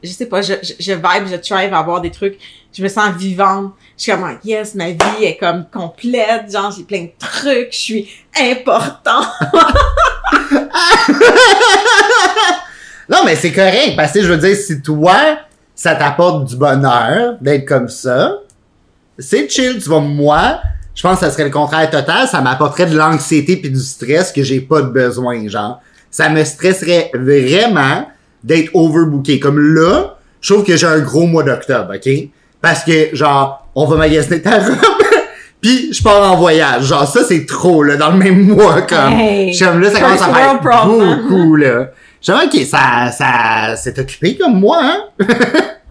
je 0.04 0.10
sais 0.10 0.28
pas, 0.28 0.42
je, 0.42 0.54
je, 0.62 0.74
je 0.80 0.92
vibe, 0.94 1.28
je 1.28 1.36
thrive 1.38 1.74
à 1.74 1.80
avoir 1.80 2.00
des 2.00 2.12
trucs, 2.12 2.38
je 2.72 2.84
me 2.84 2.88
sens 2.88 3.16
vivante. 3.16 3.74
Je 3.98 4.04
suis 4.04 4.12
comme, 4.12 4.24
ah, 4.24 4.38
yes, 4.44 4.76
ma 4.76 4.92
vie 4.92 5.24
est 5.24 5.38
comme 5.38 5.66
complète, 5.74 6.52
genre, 6.52 6.72
j'ai 6.72 6.84
plein 6.84 7.04
de 7.04 7.12
trucs, 7.18 7.72
je 7.72 7.78
suis 7.78 8.10
important. 8.40 9.22
Non, 13.10 13.20
mais 13.24 13.36
c'est 13.36 13.52
correct, 13.52 13.94
parce 13.96 14.12
que 14.12 14.24
je 14.24 14.28
veux 14.28 14.38
dire, 14.38 14.56
si 14.56 14.82
toi, 14.82 15.16
ça 15.76 15.96
t'apporte 15.96 16.46
du 16.46 16.56
bonheur 16.56 17.36
d'être 17.40 17.66
comme 17.66 17.88
ça, 17.88 18.40
c'est 19.20 19.50
chill. 19.50 19.80
Tu 19.82 19.90
vois, 19.90 20.00
moi, 20.00 20.60
je 20.96 21.04
pense 21.04 21.20
que 21.20 21.26
ça 21.26 21.32
serait 21.32 21.44
le 21.44 21.52
contraire 21.52 21.90
total. 21.90 22.28
Ça 22.28 22.42
m'apporterait 22.42 22.88
de 22.88 22.98
l'anxiété 22.98 23.58
puis 23.58 23.70
du 23.70 23.80
stress 23.80 24.32
que 24.32 24.42
j'ai 24.42 24.62
pas 24.62 24.82
de 24.82 24.88
besoin, 24.88 25.48
genre. 25.48 25.82
Ça 26.10 26.30
me 26.30 26.44
stresserait 26.44 27.12
vraiment 27.14 28.08
d'être 28.44 28.72
overbooké. 28.74 29.40
Comme 29.40 29.60
là, 29.60 30.18
je 30.42 30.54
trouve 30.54 30.66
que 30.66 30.76
j'ai 30.76 30.88
un 30.88 31.00
gros 31.00 31.28
mois 31.28 31.44
d'octobre, 31.44 31.94
OK? 31.96 32.10
Parce 32.62 32.84
que, 32.84 33.16
genre, 33.16 33.68
on 33.76 33.86
va 33.86 33.98
magasiner 33.98 34.42
ta 34.42 34.60
robe, 34.60 34.78
puis 35.66 35.94
je 35.94 36.04
pars 36.04 36.32
en 36.32 36.38
voyage. 36.38 36.86
Genre, 36.86 37.08
ça, 37.08 37.24
c'est 37.24 37.46
trop, 37.48 37.82
là, 37.82 37.98
dans 37.98 38.12
le 38.12 38.18
même 38.18 38.46
mois, 38.46 38.84
comme. 38.84 39.14
Hey, 39.14 39.52
je 39.52 39.58
suis 39.58 39.66
comme 39.66 39.80
là, 39.80 39.90
ça 39.90 40.00
commence 40.00 40.22
à 40.22 40.34
faire 40.34 40.60
problem. 40.60 41.22
beaucoup, 41.24 41.56
là. 41.56 41.90
Je 42.22 42.32
suis 42.32 42.40
comme, 42.40 42.48
OK, 42.48 42.66
ça, 42.68 43.12
ça, 43.12 43.76
c'est 43.76 43.98
occupé 43.98 44.38
comme 44.38 44.60
moi, 44.60 44.80
hein? 44.82 45.06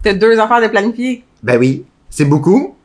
T'as 0.03 0.13
deux 0.13 0.39
affaires 0.39 0.61
de 0.61 0.67
planifier. 0.67 1.25
Ben 1.43 1.57
oui, 1.57 1.83
c'est 2.09 2.23
beaucoup. 2.23 2.77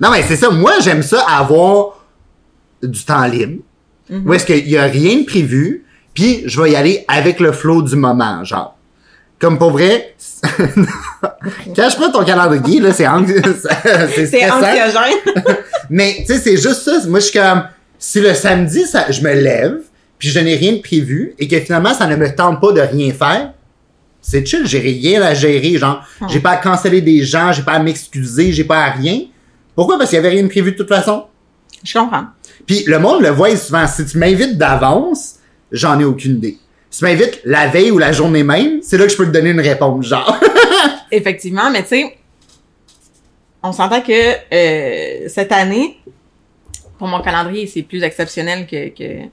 Non, 0.00 0.10
mais 0.10 0.22
c'est 0.22 0.36
ça. 0.36 0.50
Moi, 0.50 0.72
j'aime 0.82 1.02
ça 1.02 1.24
avoir 1.28 2.00
du 2.82 3.04
temps 3.04 3.26
libre. 3.26 3.62
Où 4.10 4.34
est-ce 4.34 4.44
qu'il 4.44 4.68
y 4.68 4.76
a 4.76 4.84
rien 4.86 5.18
de 5.18 5.24
prévu, 5.24 5.84
puis 6.12 6.42
je 6.44 6.60
vais 6.60 6.72
y 6.72 6.76
aller 6.76 7.04
avec 7.06 7.38
le 7.38 7.52
flow 7.52 7.82
du 7.82 7.94
moment, 7.94 8.42
genre. 8.42 8.76
Comme 9.38 9.58
pour 9.58 9.70
vrai, 9.70 10.16
cache 11.74 11.98
pas 11.98 12.10
ton 12.10 12.24
calendrier, 12.24 12.80
là, 12.80 12.92
c'est 12.92 13.04
anxi- 13.04 13.40
anxiogène. 14.50 15.56
Mais, 15.90 16.16
tu 16.20 16.26
sais, 16.26 16.38
c'est 16.38 16.56
juste 16.56 16.82
ça. 16.82 17.00
Moi, 17.08 17.20
je 17.20 17.26
suis 17.26 17.38
comme, 17.38 17.64
si 17.98 18.20
le 18.20 18.34
samedi, 18.34 18.86
ça, 18.86 19.10
je 19.10 19.20
me 19.22 19.32
lève, 19.32 19.78
puis 20.18 20.28
je 20.28 20.38
n'ai 20.40 20.54
rien 20.56 20.72
de 20.72 20.78
prévu, 20.80 21.34
et 21.38 21.48
que 21.48 21.58
finalement, 21.60 21.94
ça 21.94 22.06
ne 22.06 22.16
me 22.16 22.34
tente 22.34 22.60
pas 22.60 22.72
de 22.72 22.80
rien 22.80 23.12
faire, 23.12 23.52
c'est 24.22 24.44
chill, 24.46 24.66
j'ai 24.66 24.80
rien 24.80 25.22
à 25.22 25.32
gérer, 25.34 25.78
genre, 25.78 26.02
j'ai 26.28 26.40
pas 26.40 26.50
à 26.50 26.56
canceller 26.56 27.00
des 27.00 27.22
gens, 27.24 27.52
j'ai 27.52 27.62
pas 27.62 27.72
à 27.72 27.78
m'excuser, 27.78 28.52
j'ai 28.52 28.64
pas 28.64 28.84
à 28.84 28.90
rien. 28.90 29.20
Pourquoi? 29.74 29.96
Parce 29.98 30.10
qu'il 30.10 30.16
y 30.16 30.20
avait 30.20 30.28
rien 30.28 30.42
de 30.42 30.48
prévu 30.48 30.72
de 30.72 30.76
toute 30.76 30.88
façon. 30.88 31.24
Je 31.82 31.98
comprends. 31.98 32.24
Puis 32.66 32.84
le 32.86 32.98
monde 32.98 33.22
le 33.22 33.30
voit 33.30 33.56
souvent. 33.56 33.86
Si 33.86 34.04
tu 34.04 34.18
m'invites 34.18 34.58
d'avance, 34.58 35.36
j'en 35.72 35.98
ai 35.98 36.04
aucune 36.04 36.32
idée. 36.36 36.58
Tu 36.90 37.04
m'invites 37.04 37.40
la 37.44 37.68
veille 37.68 37.90
ou 37.90 37.98
la 37.98 38.12
journée 38.12 38.42
même, 38.42 38.82
c'est 38.82 38.98
là 38.98 39.04
que 39.04 39.12
je 39.12 39.16
peux 39.16 39.26
te 39.26 39.30
donner 39.30 39.50
une 39.50 39.60
réponse, 39.60 40.06
genre. 40.06 40.38
Effectivement, 41.12 41.70
mais 41.70 41.82
tu 41.82 41.88
sais, 41.88 42.16
on 43.62 43.72
s'entend 43.72 44.00
que 44.00 44.34
euh, 44.52 45.28
cette 45.28 45.52
année, 45.52 45.98
pour 46.98 47.08
mon 47.08 47.20
calendrier, 47.20 47.66
c'est 47.66 47.82
plus 47.82 48.02
exceptionnel 48.02 48.66
que, 48.66 48.88
que, 48.88 49.26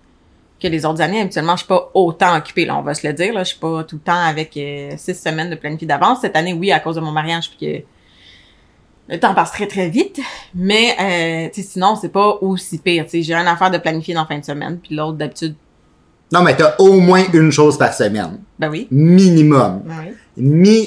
que 0.62 0.68
les 0.68 0.86
autres 0.86 1.02
années. 1.02 1.22
Habituellement, 1.22 1.54
je 1.54 1.60
suis 1.60 1.68
pas 1.68 1.92
autant 1.94 2.36
occupée, 2.38 2.66
là, 2.66 2.78
on 2.78 2.82
va 2.82 2.94
se 2.94 3.06
le 3.06 3.14
dire. 3.14 3.34
Là. 3.34 3.44
Je 3.44 3.50
suis 3.50 3.60
pas 3.60 3.84
tout 3.84 3.96
le 3.96 4.02
temps 4.02 4.20
avec 4.20 4.56
euh, 4.58 4.92
six 4.98 5.16
semaines 5.16 5.50
de 5.50 5.56
planifié 5.56 5.88
d'avance. 5.88 6.20
Cette 6.22 6.36
année, 6.36 6.54
oui, 6.54 6.72
à 6.72 6.80
cause 6.80 6.96
de 6.96 7.02
mon 7.02 7.12
mariage, 7.12 7.50
puis 7.50 7.68
que 7.68 9.14
le 9.14 9.20
temps 9.20 9.34
passe 9.34 9.52
très, 9.52 9.68
très 9.68 9.90
vite. 9.90 10.20
Mais 10.54 10.96
euh, 11.00 11.62
sinon, 11.62 11.96
c'est 11.96 12.12
pas 12.12 12.38
aussi 12.42 12.78
pire. 12.80 13.06
J'ai 13.12 13.34
une 13.34 13.48
affaire 13.48 13.72
de 13.72 13.78
planifier 13.78 14.14
dans 14.14 14.22
la 14.22 14.28
fin 14.28 14.40
de 14.40 14.46
semaine, 14.46 14.80
puis 14.80 14.96
l'autre, 14.96 15.18
d'habitude, 15.18 15.56
Non, 16.32 16.42
mais 16.42 16.56
t'as 16.58 16.76
au 16.80 16.94
moins 17.00 17.24
une 17.34 17.52
chose 17.52 17.78
par 17.78 17.94
semaine. 17.94 18.40
ben 18.60 18.70
oui. 18.70 18.88
Minimum. 18.92 19.82
Ben 19.86 19.94
oui. 20.08 20.14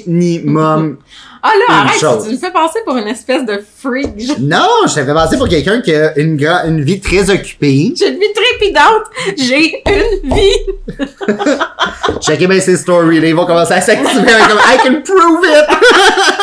Minimum. 0.07 0.97
Ah 1.43 1.49
là, 1.57 1.65
Une 1.81 1.87
arrête, 1.87 1.99
chose. 1.99 2.23
tu 2.27 2.33
me 2.33 2.37
fais 2.37 2.51
passer 2.51 2.81
pour 2.85 2.95
une 2.97 3.07
espèce 3.07 3.43
de 3.47 3.59
freak. 3.79 4.09
Non, 4.41 4.67
je 4.87 4.93
t'avais 4.93 5.11
pensé 5.11 5.37
pour 5.39 5.47
quelqu'un 5.49 5.81
qui 5.81 5.91
a 5.91 6.15
une, 6.19 6.37
gra- 6.37 6.67
une 6.67 6.81
vie 6.81 6.99
très 6.99 7.31
occupée. 7.31 7.93
J'ai 7.97 8.09
une 8.09 8.19
vie 8.19 8.31
trépidante. 8.31 9.05
J'ai 9.35 9.81
une 9.87 10.35
vie. 10.35 10.99
Checkez 12.21 12.45
bien 12.45 12.59
ses 12.59 12.77
stories, 12.77 13.19
là, 13.19 13.27
ils 13.27 13.35
vont 13.35 13.47
commencer 13.47 13.73
à 13.73 13.81
s'activer 13.81 14.21
comme 14.47 14.59
I 14.59 14.77
can 14.83 15.01
prove 15.03 15.43
it! 15.43 15.77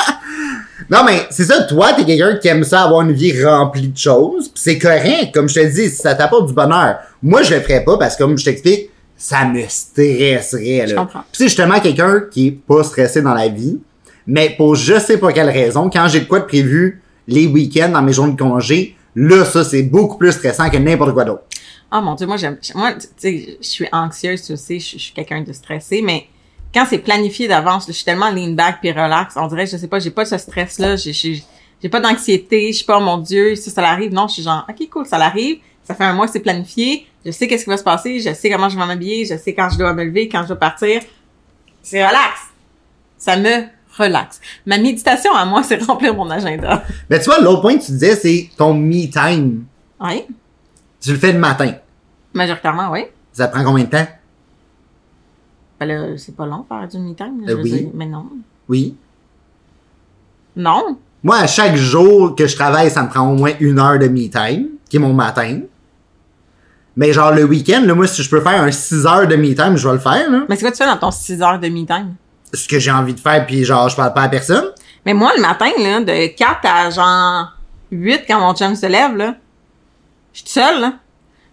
non, 0.91 1.05
mais 1.05 1.27
c'est 1.31 1.45
ça, 1.45 1.63
toi, 1.65 1.93
t'es 1.93 2.05
quelqu'un 2.05 2.37
qui 2.37 2.49
aime 2.49 2.65
ça 2.65 2.83
avoir 2.85 3.03
une 3.03 3.13
vie 3.13 3.45
remplie 3.45 3.89
de 3.89 3.97
choses, 3.99 4.49
pis 4.49 4.61
c'est 4.61 4.79
correct, 4.79 5.33
comme 5.35 5.49
je 5.49 5.61
te 5.61 5.67
dis, 5.67 5.91
ça 5.91 6.15
t'apporte 6.15 6.47
du 6.49 6.55
bonheur. 6.55 6.97
Moi, 7.23 7.43
je 7.43 7.55
le 7.55 7.61
ferais 7.61 7.85
pas 7.85 7.99
parce 7.99 8.17
que, 8.17 8.23
comme 8.23 8.39
je 8.39 8.45
t'explique, 8.45 8.91
ça 9.17 9.45
me 9.45 9.63
stresserait, 9.69 10.87
Je 10.87 10.95
là. 10.95 11.01
comprends. 11.03 11.21
Pis 11.21 11.27
c'est 11.39 11.45
justement 11.45 11.81
quelqu'un 11.81 12.23
qui 12.31 12.47
est 12.49 12.53
pas 12.53 12.83
stressé 12.85 13.21
dans 13.23 13.35
la 13.35 13.49
vie, 13.49 13.79
mais 14.27 14.55
pour 14.57 14.75
je 14.77 14.99
sais 14.99 15.19
pas 15.19 15.33
quelle 15.33 15.51
raison, 15.51 15.91
quand 15.91 16.07
j'ai 16.09 16.21
de 16.21 16.25
quoi 16.27 16.41
de 16.41 16.45
prévu 16.45 17.03
les 17.27 17.47
week-ends 17.47 17.91
dans 17.91 18.03
mes 18.03 18.13
journées 18.13 18.33
de 18.35 18.41
congé, 18.41 18.97
là, 19.15 19.45
ça, 19.45 19.65
c'est 19.65 19.83
beaucoup 19.83 20.17
plus 20.17 20.33
stressant 20.33 20.71
que 20.71 20.77
n'importe 20.79 21.13
quoi 21.13 21.25
d'autre. 21.25 21.43
Oh 21.93 22.01
mon 22.03 22.15
dieu, 22.15 22.27
moi 22.27 22.37
j'aime. 22.37 22.59
Moi, 22.75 22.93
tu 22.95 23.07
sais, 23.17 23.59
je 23.63 23.67
suis 23.67 23.87
anxieuse, 23.93 24.43
tu 24.43 24.57
sais, 24.57 24.79
je 24.79 24.93
je 24.93 24.99
suis 25.03 25.13
quelqu'un 25.15 25.41
de 25.43 25.53
stressé, 25.53 26.03
mais 26.03 26.25
quand 26.75 26.87
c'est 26.89 26.99
planifié 26.99 27.49
d'avance, 27.49 27.87
je 27.87 27.93
suis 27.93 28.05
tellement 28.05 28.31
lean 28.31 28.53
back 28.53 28.79
puis 28.81 28.91
relax, 28.93 29.35
on 29.37 29.47
dirait, 29.47 29.67
je 29.67 29.77
sais 29.77 29.89
pas, 29.89 29.99
j'ai 29.99 30.11
pas 30.11 30.25
ce 30.25 30.37
stress-là, 30.39 30.97
j'ai 30.97 31.13
j'ai 31.13 31.43
j'ai 31.81 31.89
pas 31.89 32.01
d'anxiété, 32.01 32.73
je 32.73 32.79
suis 32.79 32.85
pas, 32.85 32.99
oh 32.99 33.01
mon 33.01 33.19
dieu, 33.19 33.55
si 33.55 33.71
ça 33.71 33.81
l'arrive, 33.81 34.13
non, 34.13 34.27
je 34.27 34.35
suis 34.35 34.43
genre, 34.43 34.67
ok, 34.69 34.89
cool, 34.91 35.07
ça 35.07 35.17
l'arrive, 35.17 35.59
ça 35.85 35.95
fait 35.95 36.03
un 36.05 36.13
mois 36.13 36.27
que 36.27 36.33
c'est 36.33 36.41
planifié, 36.41 37.07
je 37.25 37.31
sais 37.31 37.47
qu'est-ce 37.47 37.65
qui 37.65 37.71
va 37.71 37.77
se 37.77 37.85
passer, 37.85 38.19
je 38.21 38.35
sais 38.35 38.51
comment 38.51 38.69
je 38.69 38.77
vais 38.79 38.85
m'habiller, 38.85 39.25
je 39.25 39.37
sais 39.37 39.55
quand 39.55 39.71
je 39.71 39.79
dois 39.79 39.93
me 39.95 40.05
lever, 40.05 40.29
quand 40.29 40.43
je 40.43 40.49
dois 40.49 40.57
partir. 40.57 41.01
C'est 41.83 42.05
relax. 42.05 42.41
Ça 43.17 43.37
me 43.37 43.63
relaxe. 43.97 44.41
Ma 44.67 44.77
méditation 44.79 45.33
à 45.35 45.45
moi, 45.45 45.63
c'est 45.65 45.81
remplir 45.83 46.15
mon 46.15 46.29
agenda. 46.31 46.83
Mais 47.09 47.19
tu 47.21 47.27
vois, 47.27 47.41
l'autre 47.41 47.63
point 47.63 47.79
que 47.79 47.85
tu 47.85 47.93
disais, 47.93 48.17
c'est 48.17 48.51
ton 48.57 48.75
me 48.75 49.07
time. 49.09 49.65
Oui, 50.01 50.25
Tu 51.01 51.13
le 51.13 51.19
fais 51.19 51.33
le 51.33 51.39
matin. 51.39 51.75
majoritairement, 52.35 52.91
oui. 52.91 53.05
Ça 53.33 53.47
prend 53.49 53.63
combien 53.65 53.85
de 53.85 53.91
temps? 53.91 54.07
Ben 55.81 55.87
là, 55.87 56.17
c'est 56.17 56.35
pas 56.37 56.47
long 56.47 56.65
faire 56.69 56.89
du 56.89 56.99
me 56.99 57.15
time, 57.15 57.41
là, 57.41 57.47
Euh, 57.47 57.51
je 57.51 57.55
veux 57.57 57.63
oui. 57.63 57.71
dire, 57.71 57.89
mais 57.95 58.07
non. 58.07 58.27
Oui. 58.69 58.97
Non? 60.57 60.97
Moi, 61.23 61.37
à 61.37 61.47
chaque 61.47 61.77
jour 61.77 62.35
que 62.35 62.47
je 62.47 62.57
travaille, 62.57 62.91
ça 62.91 63.03
me 63.03 63.09
prend 63.09 63.29
au 63.31 63.35
moins 63.35 63.53
une 63.61 63.79
heure 63.79 63.99
de 63.99 64.09
me 64.09 64.29
time, 64.29 64.69
qui 64.89 64.97
est 64.97 65.01
mon 65.01 65.13
matin. 65.13 65.61
Mais 66.97 67.13
genre 67.13 67.33
le 67.33 67.45
week-end, 67.45 67.83
là, 67.85 67.95
moi, 67.95 68.07
si 68.09 68.23
je 68.23 68.31
peux 68.31 68.41
faire 68.41 68.61
un 68.63 68.73
6 68.73 69.07
heures 69.07 69.29
de 69.29 69.37
me 69.37 69.55
time, 69.55 69.77
je 69.77 69.87
vais 69.87 69.95
le 69.95 70.01
faire, 70.01 70.29
là. 70.31 70.45
Mais 70.49 70.57
c'est 70.57 70.63
quoi 70.63 70.73
tu 70.73 70.79
fais 70.79 70.87
dans 70.87 70.97
ton 70.97 71.11
6 71.13 71.41
heures 71.43 71.59
de 71.61 71.69
me 71.69 71.85
time? 71.87 72.15
Ce 72.53 72.67
que 72.67 72.79
j'ai 72.79 72.91
envie 72.91 73.15
de 73.15 73.21
faire, 73.21 73.47
puis 73.47 73.65
genre, 73.65 73.89
je 73.89 73.95
parle 73.97 74.13
pas 74.15 74.23
à 74.23 74.29
personne. 74.29 74.65
Mais 75.07 75.15
moi, 75.15 75.31
le 75.37 75.43
matin, 75.43 75.71
là, 75.79 76.01
de 76.01 76.27
4 76.35 76.59
à 76.65 76.91
genre 76.91 77.53
8, 77.93 78.23
quand 78.27 78.41
mon 78.41 78.55
chum 78.55 78.75
se 78.75 78.87
lève, 78.87 79.17
là, 79.17 79.37
je 80.33 80.41
suis 80.41 80.49
seule, 80.49 80.81
là. 80.81 80.95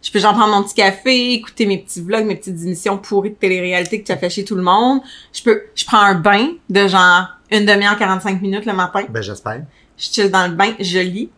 Je 0.06 0.12
peux 0.12 0.20
genre 0.20 0.36
prendre 0.36 0.56
mon 0.56 0.62
petit 0.62 0.76
café, 0.76 1.34
écouter 1.34 1.66
mes 1.66 1.80
petits 1.80 2.00
vlogs, 2.02 2.26
mes 2.26 2.36
petites 2.36 2.62
émissions 2.62 3.00
pourries 3.00 3.32
de 3.32 3.36
télé-réalité 3.36 4.00
que 4.02 4.06
tu 4.06 4.12
as 4.12 4.18
fait 4.18 4.30
chez 4.30 4.46
tout 4.46 4.54
le 4.56 4.62
monde. 4.62 5.00
Je 5.34 5.42
peux, 5.42 5.64
je 5.74 5.84
prends 5.84 5.98
un 6.02 6.14
bain 6.14 6.50
de 6.70 6.88
genre 6.88 7.28
une 7.52 7.66
demi-heure, 7.66 7.98
45 7.98 8.40
minutes 8.40 8.66
le 8.68 8.74
matin. 8.74 9.02
Ben, 9.10 9.22
j'espère. 9.24 9.64
Je 9.98 10.06
chill 10.06 10.30
dans 10.30 10.46
le 10.48 10.54
bain, 10.54 10.74
je 10.80 11.00
lis. 11.00 11.30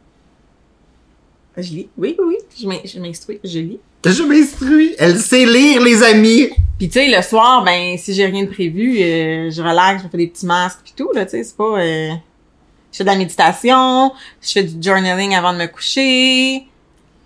Je 1.55 1.62
lis. 1.74 1.89
Oui, 1.97 2.15
oui, 2.19 2.25
oui. 2.27 2.36
Je 2.59 2.67
m'in- 2.67 2.81
je 2.83 3.00
m'instruis, 3.00 3.39
je 3.43 3.59
lis. 3.59 3.79
Je 4.05 4.24
m'instruis. 4.24 4.95
Elle 5.00 5.17
sait 5.17 5.45
lire, 5.45 5.81
les 5.81 6.03
amis. 6.03 6.50
Puis 6.77 6.88
tu 6.89 7.00
sais, 7.00 7.07
le 7.07 7.21
soir, 7.21 7.63
ben 7.63 7.97
si 7.97 8.13
j'ai 8.13 8.25
rien 8.25 8.43
de 8.43 8.50
prévu, 8.50 9.00
euh, 9.01 9.50
je 9.50 9.62
relaxe, 9.62 10.01
je 10.01 10.05
me 10.07 10.12
fais 10.12 10.17
des 10.17 10.27
petits 10.27 10.45
masques 10.45 10.79
puis 10.83 10.93
tout 10.95 11.09
là, 11.13 11.25
tu 11.25 11.31
sais, 11.31 11.43
c'est 11.43 11.57
pas. 11.57 11.79
euh, 11.79 12.12
Je 12.91 12.97
fais 12.97 13.03
de 13.03 13.09
la 13.09 13.15
méditation, 13.15 14.12
je 14.41 14.51
fais 14.51 14.63
du 14.63 14.75
journaling 14.88 15.33
avant 15.36 15.53
de 15.53 15.57
me 15.57 15.65
coucher, 15.67 16.67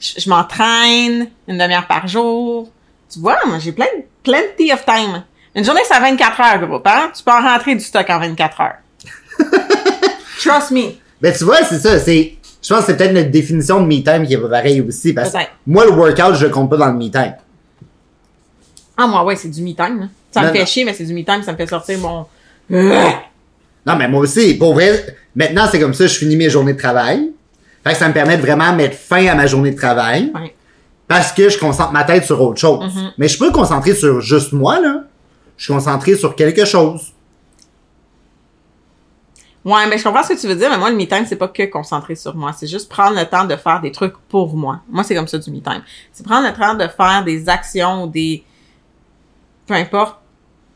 je, 0.02 0.20
je 0.20 0.30
m'entraîne 0.30 1.28
une 1.48 1.58
demi-heure 1.58 1.88
par 1.88 2.08
jour. 2.08 2.70
Tu 3.10 3.20
vois, 3.20 3.40
moi 3.46 3.60
j'ai 3.60 3.72
plein, 3.72 3.86
plenty 4.24 4.74
of 4.74 4.84
time. 4.86 5.24
Une 5.56 5.64
journée 5.64 5.82
c'est 5.86 5.94
à 5.94 6.00
24 6.00 6.42
heures, 6.42 6.68
groupe, 6.68 6.88
hein? 6.88 7.12
Tu 7.16 7.24
peux 7.24 7.32
en 7.32 7.42
rentrer 7.42 7.76
du 7.76 7.82
stock 7.82 8.10
en 8.10 8.20
24 8.20 8.62
heures. 8.62 8.78
Trust 10.40 10.72
me. 10.72 10.94
Ben, 11.22 11.34
tu 11.34 11.44
vois, 11.44 11.64
c'est 11.64 11.80
ça, 11.80 12.00
c'est... 12.00 12.36
Je 12.64 12.70
pense 12.70 12.82
que 12.82 12.86
c'est 12.88 12.98
peut-être 12.98 13.14
notre 13.14 13.30
définition 13.30 13.82
de 13.82 13.86
me 13.86 14.02
time 14.04 14.26
qui 14.26 14.34
est 14.34 14.38
pas 14.38 14.50
pareille 14.50 14.82
aussi, 14.82 15.14
parce 15.14 15.32
que 15.32 15.38
moi, 15.66 15.86
le 15.86 15.92
workout, 15.92 16.36
je 16.36 16.46
le 16.46 16.52
compte 16.52 16.70
pas 16.70 16.78
dans 16.78 16.88
le 16.88 16.94
me 16.94 17.10
time. 17.10 17.36
Ah 18.98 19.08
moi 19.08 19.24
ouais, 19.24 19.36
c'est 19.36 19.50
du 19.50 19.62
me 19.62 19.74
time. 19.74 20.00
là. 20.02 20.06
Ça 20.32 20.44
me 20.44 20.52
fait 20.52 20.60
non. 20.60 20.66
chier, 20.66 20.86
mais 20.86 20.94
c'est 20.94 21.06
du 21.06 21.14
me 21.14 21.24
time, 21.24 21.44
ça 21.44 21.52
me 21.52 21.58
fait 21.58 21.68
sortir 21.68 21.98
mon. 22.00 22.26
Non, 23.86 23.96
mais 23.98 24.08
moi 24.08 24.22
aussi, 24.22 24.54
pour 24.54 24.74
vrai, 24.74 25.18
maintenant, 25.36 25.68
c'est 25.70 25.80
comme 25.80 25.94
ça, 25.94 26.06
je 26.06 26.14
finis 26.14 26.36
mes 26.36 26.50
journées 26.50 26.74
de 26.74 26.80
travail. 26.80 27.32
Fait 27.84 27.94
que 27.94 27.98
ça 27.98 28.08
me 28.08 28.14
permet 28.14 28.38
de 28.38 28.42
vraiment 28.42 28.74
mettre 28.74 28.96
fin 28.96 29.26
à 29.28 29.36
ma 29.36 29.48
journée 29.48 29.72
de 29.72 29.78
travail. 29.78 30.32
Parce 31.08 31.32
que 31.34 31.50
je 31.50 31.58
concentre 31.58 31.92
ma 31.92 32.04
tête 32.04 32.26
sur 32.26 32.40
autre 32.42 32.60
chose. 32.60 32.94
Mhm. 32.94 33.12
Mais 33.18 33.28
je 33.28 33.38
peux 33.38 33.48
me 33.48 33.54
concentrer 33.54 33.94
sur 33.94 34.22
juste 34.22 34.54
moi, 34.54 34.80
là. 34.80 35.04
Je 35.58 35.66
suis 35.66 35.74
concentré 35.74 36.16
sur 36.16 36.36
quelque 36.36 36.66
chose. 36.66 37.12
Ouais, 39.64 39.86
mais 39.88 39.98
je 39.98 40.04
comprends 40.04 40.24
ce 40.24 40.34
que 40.34 40.40
tu 40.40 40.48
veux 40.48 40.56
dire, 40.56 40.70
mais 40.72 40.78
moi, 40.78 40.90
le 40.90 40.96
me 40.96 41.06
time, 41.06 41.26
c'est 41.28 41.36
pas 41.36 41.48
que 41.48 41.64
concentrer 41.64 42.16
sur 42.16 42.36
moi. 42.36 42.52
C'est 42.58 42.66
juste 42.66 42.90
prendre 42.90 43.16
le 43.16 43.26
temps 43.26 43.46
de 43.46 43.56
faire 43.56 43.80
des 43.80 43.92
trucs 43.92 44.18
pour 44.30 44.56
moi. 44.56 44.80
Moi, 44.90 45.04
c'est 45.04 45.14
comme 45.14 45.28
ça 45.28 45.38
du 45.38 45.52
me 45.52 45.60
time. 45.60 45.84
C'est 46.12 46.26
prendre 46.26 46.48
le 46.48 46.54
temps 46.54 46.74
de 46.74 46.88
faire 46.88 47.24
des 47.24 47.48
actions 47.48 48.06
ou 48.06 48.08
des, 48.08 48.44
peu 49.68 49.76
importe, 49.76 50.18